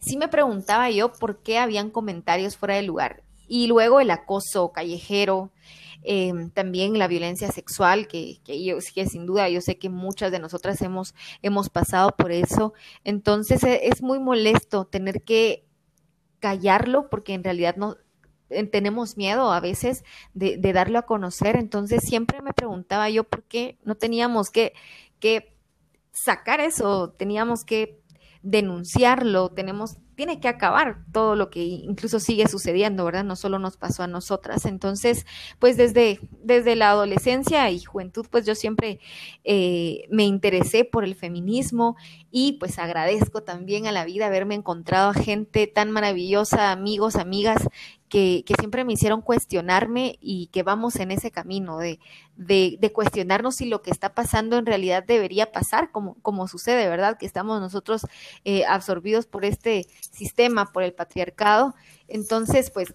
sí 0.00 0.16
me 0.16 0.28
preguntaba 0.28 0.88
yo 0.88 1.12
por 1.12 1.42
qué 1.42 1.58
habían 1.58 1.90
comentarios 1.90 2.56
fuera 2.56 2.76
de 2.76 2.82
lugar. 2.84 3.24
Y 3.46 3.66
luego 3.66 4.00
el 4.00 4.10
acoso 4.10 4.72
callejero, 4.72 5.50
Em, 6.06 6.50
también 6.50 6.98
la 6.98 7.08
violencia 7.08 7.50
sexual, 7.50 8.06
que, 8.06 8.38
que, 8.44 8.62
yo, 8.62 8.76
que 8.94 9.06
sin 9.06 9.24
duda 9.24 9.48
yo 9.48 9.62
sé 9.62 9.78
que 9.78 9.88
muchas 9.88 10.30
de 10.30 10.38
nosotras 10.38 10.82
hemos, 10.82 11.14
hemos 11.40 11.70
pasado 11.70 12.10
por 12.10 12.30
eso. 12.30 12.74
Entonces 13.04 13.64
e, 13.64 13.88
es 13.88 14.02
muy 14.02 14.20
molesto 14.20 14.84
tener 14.84 15.22
que 15.22 15.64
callarlo 16.40 17.08
porque 17.08 17.32
en 17.32 17.42
realidad 17.42 17.76
no 17.76 17.96
tenemos 18.70 19.16
miedo 19.16 19.50
a 19.50 19.60
veces 19.60 20.04
de, 20.34 20.58
de, 20.58 20.72
darlo 20.74 20.98
a 20.98 21.06
conocer. 21.06 21.56
Entonces 21.56 22.02
siempre 22.04 22.42
me 22.42 22.52
preguntaba 22.52 23.08
yo 23.08 23.24
por 23.24 23.42
qué 23.44 23.78
no 23.82 23.94
teníamos 23.94 24.50
que, 24.50 24.74
que 25.20 25.56
sacar 26.12 26.60
eso, 26.60 27.12
teníamos 27.12 27.64
que 27.64 28.02
denunciarlo, 28.42 29.48
tenemos 29.48 29.96
tiene 30.14 30.40
que 30.40 30.48
acabar 30.48 30.98
todo 31.12 31.36
lo 31.36 31.50
que 31.50 31.62
incluso 31.62 32.20
sigue 32.20 32.48
sucediendo, 32.48 33.04
¿verdad? 33.04 33.24
No 33.24 33.36
solo 33.36 33.58
nos 33.58 33.76
pasó 33.76 34.02
a 34.02 34.06
nosotras. 34.06 34.64
Entonces, 34.66 35.26
pues 35.58 35.76
desde, 35.76 36.20
desde 36.42 36.76
la 36.76 36.90
adolescencia 36.90 37.70
y 37.70 37.80
juventud, 37.80 38.26
pues 38.30 38.46
yo 38.46 38.54
siempre 38.54 39.00
eh, 39.44 40.06
me 40.10 40.24
interesé 40.24 40.84
por 40.84 41.04
el 41.04 41.14
feminismo 41.14 41.96
y 42.30 42.52
pues 42.52 42.78
agradezco 42.78 43.42
también 43.42 43.86
a 43.86 43.92
la 43.92 44.04
vida 44.04 44.26
haberme 44.26 44.54
encontrado 44.54 45.10
a 45.10 45.14
gente 45.14 45.66
tan 45.66 45.90
maravillosa, 45.90 46.72
amigos, 46.72 47.16
amigas 47.16 47.68
que, 48.08 48.44
siempre 48.58 48.84
me 48.84 48.92
hicieron 48.92 49.22
cuestionarme 49.22 50.18
y 50.20 50.46
que 50.48 50.62
vamos 50.62 50.96
en 50.96 51.10
ese 51.10 51.30
camino 51.30 51.78
de, 51.78 51.98
de, 52.36 52.92
cuestionarnos 52.92 53.56
si 53.56 53.66
lo 53.66 53.82
que 53.82 53.90
está 53.90 54.14
pasando 54.14 54.56
en 54.56 54.66
realidad 54.66 55.04
debería 55.04 55.50
pasar, 55.52 55.90
como, 55.90 56.14
como 56.22 56.46
sucede, 56.46 56.88
¿verdad? 56.88 57.18
Que 57.18 57.26
estamos 57.26 57.60
nosotros 57.60 58.06
eh, 58.44 58.64
absorbidos 58.66 59.26
por 59.26 59.44
este 59.44 59.86
sistema, 60.10 60.72
por 60.72 60.82
el 60.82 60.92
patriarcado. 60.92 61.74
Entonces, 62.06 62.70
pues 62.70 62.94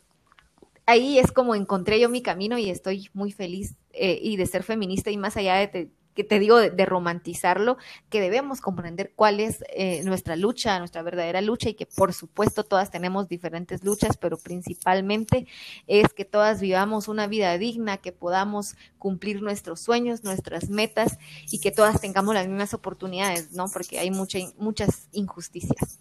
ahí 0.85 1.19
es 1.19 1.31
como 1.31 1.55
encontré 1.55 1.99
yo 1.99 2.09
mi 2.09 2.21
camino 2.21 2.57
y 2.57 2.69
estoy 2.69 3.09
muy 3.13 3.31
feliz 3.31 3.75
eh, 3.93 4.19
y 4.21 4.37
de 4.37 4.45
ser 4.45 4.63
feminista 4.63 5.11
y 5.11 5.17
más 5.17 5.37
allá 5.37 5.55
de, 5.55 5.91
que 6.15 6.23
te 6.23 6.39
digo 6.39 6.57
de, 6.57 6.85
romantizarlo, 6.85 7.77
que 8.09 8.19
debemos 8.19 8.61
comprender 8.61 9.13
cuál 9.15 9.39
es 9.39 9.63
eh, 9.69 10.01
nuestra 10.03 10.35
lucha, 10.35 10.77
nuestra 10.79 11.01
verdadera 11.01 11.41
lucha 11.41 11.69
y 11.69 11.75
que 11.75 11.85
por 11.85 12.13
supuesto 12.13 12.63
todas 12.63 12.91
tenemos 12.91 13.27
diferentes 13.27 13.83
luchas, 13.83 14.17
pero 14.17 14.37
principalmente 14.37 15.47
es 15.87 16.13
que 16.13 16.25
todas 16.25 16.59
vivamos 16.61 17.07
una 17.07 17.27
vida 17.27 17.57
digna, 17.57 17.97
que 17.97 18.11
podamos 18.11 18.75
cumplir 18.97 19.41
nuestros 19.41 19.79
sueños, 19.79 20.23
nuestras 20.23 20.69
metas 20.69 21.17
y 21.51 21.59
que 21.59 21.71
todas 21.71 22.01
tengamos 22.01 22.33
las 22.33 22.47
mismas 22.47 22.73
oportunidades, 22.73 23.53
¿no? 23.53 23.67
Porque 23.71 23.99
hay 23.99 24.11
mucha, 24.11 24.39
muchas 24.57 25.07
injusticias. 25.11 25.99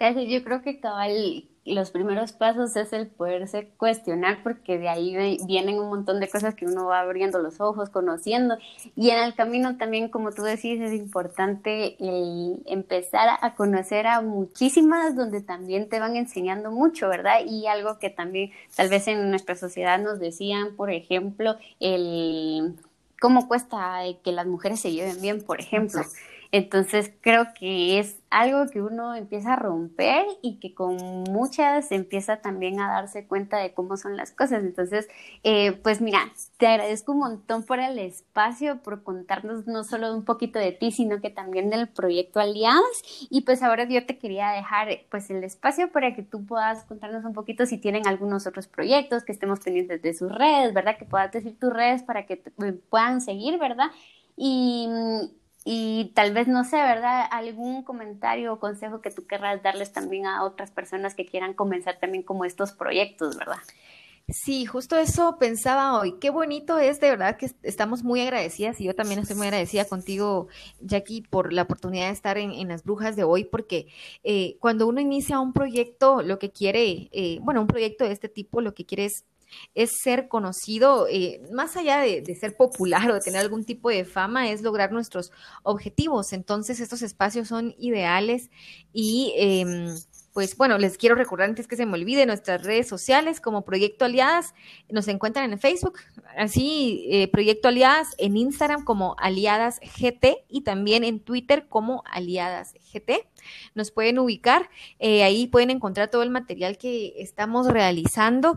Yo 0.00 0.44
creo 0.44 0.62
que 0.62 0.78
cabal 0.78 1.48
los 1.74 1.90
primeros 1.90 2.32
pasos 2.32 2.76
es 2.76 2.92
el 2.92 3.06
poderse 3.06 3.68
cuestionar 3.76 4.42
porque 4.42 4.78
de 4.78 4.88
ahí 4.88 5.38
vienen 5.46 5.78
un 5.78 5.88
montón 5.88 6.20
de 6.20 6.28
cosas 6.28 6.54
que 6.54 6.66
uno 6.66 6.86
va 6.86 7.00
abriendo 7.00 7.38
los 7.38 7.60
ojos, 7.60 7.90
conociendo 7.90 8.56
y 8.96 9.10
en 9.10 9.18
el 9.18 9.34
camino 9.34 9.76
también, 9.76 10.08
como 10.08 10.32
tú 10.32 10.42
decís, 10.42 10.80
es 10.80 10.92
importante 10.92 11.96
el 11.98 12.62
empezar 12.66 13.38
a 13.40 13.54
conocer 13.54 14.06
a 14.06 14.20
muchísimas 14.20 15.16
donde 15.16 15.40
también 15.40 15.88
te 15.88 16.00
van 16.00 16.16
enseñando 16.16 16.70
mucho, 16.70 17.08
¿verdad? 17.08 17.40
Y 17.46 17.66
algo 17.66 17.98
que 17.98 18.10
también 18.10 18.50
tal 18.76 18.88
vez 18.88 19.08
en 19.08 19.30
nuestra 19.30 19.54
sociedad 19.54 19.98
nos 19.98 20.18
decían, 20.18 20.76
por 20.76 20.90
ejemplo, 20.90 21.56
el 21.80 22.76
cómo 23.20 23.48
cuesta 23.48 24.00
que 24.22 24.32
las 24.32 24.46
mujeres 24.46 24.80
se 24.80 24.92
lleven 24.92 25.20
bien, 25.20 25.42
por 25.42 25.60
ejemplo. 25.60 26.02
Entonces 26.50 27.12
creo 27.20 27.48
que 27.52 27.98
es 27.98 28.16
algo 28.30 28.66
que 28.70 28.80
uno 28.80 29.14
empieza 29.14 29.54
a 29.54 29.56
romper 29.56 30.24
y 30.42 30.56
que 30.60 30.74
con 30.74 30.96
muchas 31.24 31.92
empieza 31.92 32.38
también 32.38 32.80
a 32.80 32.88
darse 32.88 33.26
cuenta 33.26 33.58
de 33.58 33.74
cómo 33.74 33.96
son 33.96 34.16
las 34.16 34.32
cosas. 34.32 34.64
Entonces, 34.64 35.08
eh, 35.44 35.72
pues 35.72 36.00
mira, 36.00 36.20
te 36.56 36.66
agradezco 36.66 37.12
un 37.12 37.18
montón 37.18 37.64
por 37.64 37.80
el 37.80 37.98
espacio, 37.98 38.82
por 38.82 39.02
contarnos 39.02 39.66
no 39.66 39.84
solo 39.84 40.14
un 40.14 40.24
poquito 40.24 40.58
de 40.58 40.72
ti, 40.72 40.90
sino 40.90 41.20
que 41.20 41.30
también 41.30 41.70
del 41.70 41.88
proyecto 41.88 42.40
Aliadas. 42.40 43.02
Y 43.30 43.42
pues 43.42 43.62
ahora 43.62 43.86
yo 43.88 44.04
te 44.06 44.18
quería 44.18 44.50
dejar 44.50 44.88
pues 45.10 45.30
el 45.30 45.44
espacio 45.44 45.90
para 45.92 46.14
que 46.14 46.22
tú 46.22 46.46
puedas 46.46 46.84
contarnos 46.84 47.24
un 47.24 47.34
poquito 47.34 47.66
si 47.66 47.78
tienen 47.78 48.06
algunos 48.06 48.46
otros 48.46 48.68
proyectos, 48.68 49.24
que 49.24 49.32
estemos 49.32 49.60
pendientes 49.60 50.00
de 50.02 50.14
sus 50.14 50.32
redes, 50.32 50.72
¿verdad? 50.72 50.96
Que 50.98 51.04
puedas 51.04 51.30
decir 51.32 51.58
tus 51.58 51.72
redes 51.72 52.02
para 52.02 52.26
que 52.26 52.36
puedan 52.90 53.20
seguir, 53.20 53.58
¿verdad? 53.58 53.90
Y, 54.36 54.88
y 55.70 56.12
tal 56.14 56.32
vez, 56.32 56.48
no 56.48 56.64
sé, 56.64 56.76
¿verdad? 56.76 57.26
Algún 57.30 57.82
comentario 57.82 58.54
o 58.54 58.58
consejo 58.58 59.02
que 59.02 59.10
tú 59.10 59.26
querrás 59.26 59.62
darles 59.62 59.92
también 59.92 60.24
a 60.24 60.42
otras 60.42 60.70
personas 60.70 61.14
que 61.14 61.26
quieran 61.26 61.52
comenzar 61.52 61.98
también 62.00 62.22
como 62.22 62.46
estos 62.46 62.72
proyectos, 62.72 63.36
¿verdad? 63.36 63.58
Sí, 64.28 64.64
justo 64.64 64.96
eso 64.96 65.36
pensaba 65.38 66.00
hoy. 66.00 66.14
Qué 66.20 66.30
bonito 66.30 66.78
es, 66.78 67.00
de 67.00 67.10
verdad, 67.10 67.36
que 67.36 67.50
estamos 67.62 68.02
muy 68.02 68.22
agradecidas 68.22 68.80
y 68.80 68.84
yo 68.84 68.94
también 68.94 69.20
estoy 69.20 69.36
muy 69.36 69.48
agradecida 69.48 69.84
contigo, 69.84 70.48
Jackie, 70.80 71.20
por 71.20 71.52
la 71.52 71.64
oportunidad 71.64 72.06
de 72.06 72.12
estar 72.14 72.38
en, 72.38 72.66
las 72.68 72.82
brujas 72.82 73.14
de 73.14 73.24
hoy, 73.24 73.44
porque 73.44 73.88
eh, 74.24 74.56
cuando 74.60 74.86
uno 74.86 75.02
inicia 75.02 75.38
un 75.38 75.52
proyecto, 75.52 76.22
lo 76.22 76.38
que 76.38 76.50
quiere, 76.50 77.10
eh, 77.12 77.40
bueno, 77.42 77.60
un 77.60 77.66
proyecto 77.66 78.04
de 78.04 78.12
este 78.12 78.30
tipo, 78.30 78.62
lo 78.62 78.72
que 78.72 78.86
quiere 78.86 79.04
es 79.04 79.26
es 79.74 79.90
ser 80.02 80.28
conocido, 80.28 81.06
eh, 81.08 81.40
más 81.52 81.76
allá 81.76 82.00
de, 82.00 82.24
ser 82.34 82.56
popular 82.56 83.10
o 83.10 83.14
de 83.14 83.20
tener 83.20 83.40
algún 83.40 83.64
tipo 83.64 83.90
de 83.90 84.04
fama, 84.04 84.50
es 84.50 84.62
lograr 84.62 84.92
nuestros 84.92 85.32
objetivos. 85.62 86.32
Entonces, 86.32 86.80
estos 86.80 87.02
espacios 87.02 87.48
son 87.48 87.74
ideales 87.78 88.50
y... 88.92 89.32
Em, 89.36 89.94
pues 90.38 90.56
bueno, 90.56 90.78
les 90.78 90.98
quiero 90.98 91.16
recordar 91.16 91.48
antes 91.48 91.66
que 91.66 91.74
se 91.74 91.84
me 91.84 91.94
olvide 91.94 92.24
nuestras 92.24 92.62
redes 92.62 92.86
sociales 92.86 93.40
como 93.40 93.64
Proyecto 93.64 94.04
Aliadas, 94.04 94.54
nos 94.88 95.08
encuentran 95.08 95.52
en 95.52 95.58
Facebook, 95.58 95.98
así 96.36 97.08
eh, 97.10 97.26
Proyecto 97.26 97.66
Aliadas, 97.66 98.14
en 98.18 98.36
Instagram 98.36 98.84
como 98.84 99.16
Aliadas 99.18 99.80
GT 99.80 100.44
y 100.48 100.60
también 100.60 101.02
en 101.02 101.18
Twitter 101.18 101.66
como 101.68 102.04
Aliadas 102.08 102.74
GT 102.92 103.26
nos 103.74 103.90
pueden 103.90 104.18
ubicar. 104.18 104.70
Eh, 104.98 105.22
ahí 105.22 105.46
pueden 105.46 105.70
encontrar 105.70 106.08
todo 106.08 106.22
el 106.22 106.30
material 106.30 106.78
que 106.78 107.14
estamos 107.18 107.66
realizando 107.66 108.56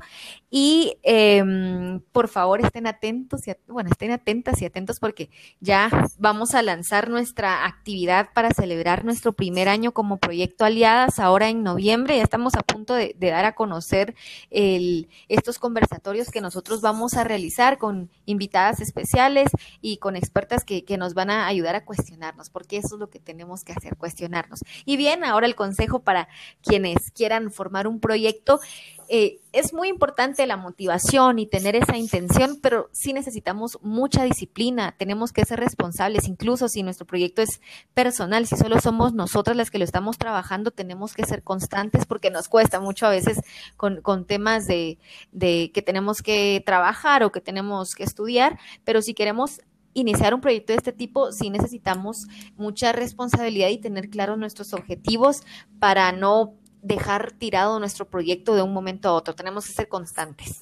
y 0.50 0.98
em, 1.04 2.02
por 2.12 2.28
favor 2.28 2.60
estén 2.64 2.86
atentos, 2.86 3.48
y, 3.48 3.54
bueno, 3.68 3.90
estén 3.90 4.12
atentas 4.12 4.62
y 4.62 4.66
atentos 4.66 5.00
porque 5.00 5.30
ya 5.62 5.90
vamos 6.18 6.56
a 6.56 6.62
lanzar 6.62 7.10
nuestra 7.10 7.66
actividad 7.66 8.30
para 8.34 8.52
celebrar 8.52 9.06
nuestro 9.06 9.34
primer 9.34 9.70
año 9.70 9.94
como 9.94 10.18
proyecto 10.18 10.66
Aliadas 10.66 11.20
ahora 11.20 11.50
en 11.50 11.64
noviembre. 11.64 12.18
Ya 12.18 12.24
estamos 12.24 12.56
a 12.56 12.64
punto 12.64 12.94
de, 12.94 13.16
dar 13.18 13.46
a 13.46 13.56
conocer 13.56 14.16
estos 14.50 15.58
conversatorios 15.58 16.30
que 16.30 16.42
nosotros 16.42 16.82
vamos 16.82 17.14
a 17.14 17.24
realizar 17.24 17.78
con 17.78 18.10
invitadas 18.26 18.82
especiales 18.82 19.50
y 19.82 19.98
con 19.98 20.16
expertas 20.16 20.66
que, 20.66 20.84
que 20.84 20.98
nos 20.98 21.14
van 21.14 21.30
a 21.30 21.48
ayudar 21.48 21.76
a 21.76 21.86
cuestionarnos, 21.86 22.50
porque 22.50 22.78
eso 22.78 22.96
es 22.96 23.00
lo 23.00 23.10
que 23.10 23.20
tenemos 23.20 23.64
que 23.64 23.74
hacer, 23.74 23.96
cuestionarnos. 23.96 24.60
Y 24.86 24.98
bien, 24.98 25.24
ahora 25.24 25.48
el 25.48 25.56
consejo 25.56 26.00
para 26.00 26.28
quienes 26.62 27.12
quieran 27.12 27.52
formar 27.52 27.88
un 27.88 28.00
proyecto. 28.00 28.60
Eh, 29.14 29.42
es 29.52 29.74
muy 29.74 29.90
importante 29.90 30.48
la 30.48 30.56
motivación 30.56 31.38
y 31.38 31.46
tener 31.46 31.76
esa 31.76 31.98
intención, 31.98 32.58
pero 32.62 32.90
sí 32.94 33.12
necesitamos 33.12 33.78
mucha 33.82 34.24
disciplina, 34.24 34.96
tenemos 34.98 35.34
que 35.34 35.44
ser 35.44 35.60
responsables, 35.60 36.30
incluso 36.30 36.70
si 36.70 36.82
nuestro 36.82 37.06
proyecto 37.06 37.42
es 37.42 37.60
personal, 37.94 38.48
si 38.48 38.56
solo 38.56 38.80
somos 38.80 39.14
nosotras 39.14 39.58
las 39.58 39.70
que 39.70 39.80
lo 39.80 39.84
estamos 39.84 40.18
trabajando, 40.18 40.72
tenemos 40.72 41.14
que 41.14 41.26
ser 41.26 41.44
constantes 41.44 42.06
porque 42.06 42.32
nos 42.32 42.48
cuesta 42.48 42.80
mucho 42.80 43.06
a 43.06 43.10
veces 43.10 43.42
con, 43.76 44.26
temas 44.26 44.66
de, 44.66 44.98
de 45.34 45.72
que 45.74 45.82
tenemos 45.82 46.22
que 46.22 46.64
trabajar 46.66 47.24
o 47.24 47.34
que 47.34 47.42
tenemos 47.42 47.96
que 47.96 48.04
estudiar, 48.04 48.58
pero 48.86 49.02
si 49.02 49.14
queremos 49.14 49.60
iniciar 49.94 50.34
un 50.34 50.42
proyecto 50.42 50.74
de 50.74 50.78
este 50.78 50.94
tipo, 50.94 51.32
sí 51.32 51.50
necesitamos 51.50 52.28
mucha 52.56 52.92
responsabilidad 52.92 53.70
y 53.70 53.78
tener 53.78 54.10
claros 54.10 54.38
nuestros 54.38 54.74
objetivos 54.74 55.42
para 55.80 56.12
no 56.12 56.56
dejar 56.82 57.32
tirado 57.34 57.80
nuestro 57.80 58.10
proyecto 58.10 58.56
de 58.56 58.62
un 58.62 58.74
momento 58.74 59.10
a 59.10 59.14
otro. 59.14 59.36
Tenemos 59.36 59.66
que 59.66 59.74
ser 59.74 59.88
constantes. 59.88 60.62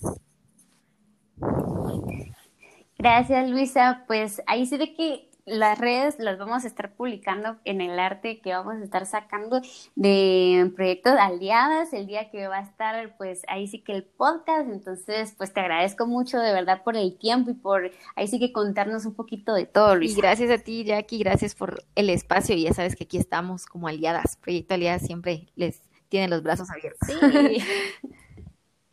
Gracias, 2.97 3.49
Luisa. 3.49 4.03
Pues 4.07 4.41
ahí 4.45 4.65
sí 4.65 4.77
de 4.77 4.93
que 4.93 5.28
las 5.49 5.79
redes 5.79 6.19
las 6.19 6.37
vamos 6.37 6.63
a 6.63 6.67
estar 6.67 6.93
publicando 6.93 7.57
en 7.65 7.81
el 7.81 7.99
arte 7.99 8.39
que 8.39 8.51
vamos 8.51 8.75
a 8.75 8.83
estar 8.83 9.05
sacando 9.05 9.61
de 9.95 10.71
proyectos 10.75 11.13
aliadas 11.19 11.93
el 11.93 12.07
día 12.07 12.29
que 12.29 12.47
va 12.47 12.57
a 12.57 12.61
estar 12.61 13.15
pues 13.17 13.41
ahí 13.47 13.67
sí 13.67 13.81
que 13.81 13.93
el 13.93 14.03
podcast. 14.03 14.69
Entonces 14.69 15.33
pues 15.37 15.53
te 15.53 15.59
agradezco 15.59 16.05
mucho 16.07 16.39
de 16.39 16.53
verdad 16.53 16.83
por 16.83 16.95
el 16.95 17.17
tiempo 17.17 17.51
y 17.51 17.55
por 17.55 17.91
ahí 18.15 18.27
sí 18.27 18.39
que 18.39 18.53
contarnos 18.53 19.05
un 19.05 19.15
poquito 19.15 19.53
de 19.53 19.65
todo 19.65 19.95
Luis. 19.95 20.13
Y 20.13 20.21
gracias 20.21 20.51
a 20.51 20.57
ti 20.57 20.83
Jackie 20.83 21.19
gracias 21.19 21.55
por 21.55 21.83
el 21.95 22.09
espacio. 22.09 22.55
Y 22.55 22.63
ya 22.63 22.73
sabes 22.73 22.95
que 22.95 23.05
aquí 23.05 23.17
estamos 23.17 23.65
como 23.65 23.87
aliadas. 23.87 24.37
Proyecto 24.37 24.75
aliadas 24.75 25.01
siempre 25.01 25.47
les 25.55 25.81
tiene 26.09 26.27
los 26.27 26.43
brazos 26.43 26.69
abiertos. 26.69 27.09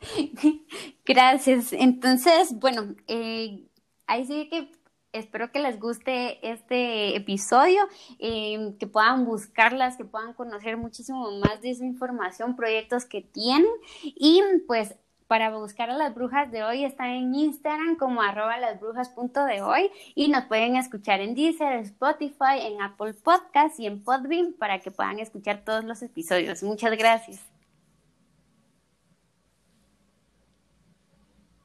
Sí. 0.05 0.66
gracias. 1.05 1.73
Entonces 1.73 2.59
bueno 2.59 2.95
eh, 3.07 3.66
ahí 4.07 4.27
sí 4.27 4.49
que 4.51 4.76
espero 5.18 5.50
que 5.50 5.61
les 5.61 5.79
guste 5.81 6.38
este 6.48 7.16
episodio, 7.16 7.81
em, 8.18 8.76
que 8.79 8.87
puedan 8.87 9.24
buscarlas, 9.24 9.96
que 9.96 10.05
puedan 10.05 10.33
conocer 10.35 10.76
muchísimo 10.76 11.31
más 11.40 11.61
de 11.61 11.70
esa 11.70 11.85
información, 11.85 12.57
proyectos 12.57 13.05
que 13.05 13.22
tienen 13.22 13.66
y 14.05 14.42
pues 14.66 14.94
para 15.26 15.50
buscar 15.50 15.90
a 15.90 15.96
las 15.96 16.14
brujas 16.14 16.50
de 16.52 16.62
hoy 16.62 16.85
está 16.85 17.12
en 17.12 17.35
Instagram 17.35 17.96
como 17.96 18.22
arroba 18.22 18.57
de 18.59 19.62
hoy 19.62 19.90
y 20.14 20.29
nos 20.29 20.44
pueden 20.44 20.76
escuchar 20.76 21.20
en 21.20 21.35
Deezer, 21.35 21.81
Spotify, 21.81 22.61
en 22.61 22.81
Apple 22.81 23.14
Podcasts 23.14 23.81
y 23.81 23.87
en 23.87 24.02
Podbean 24.02 24.52
para 24.52 24.79
que 24.79 24.90
puedan 24.90 25.18
escuchar 25.18 25.64
todos 25.64 25.85
los 25.85 26.02
episodios. 26.02 26.62
Muchas 26.62 26.96
gracias. 26.96 27.56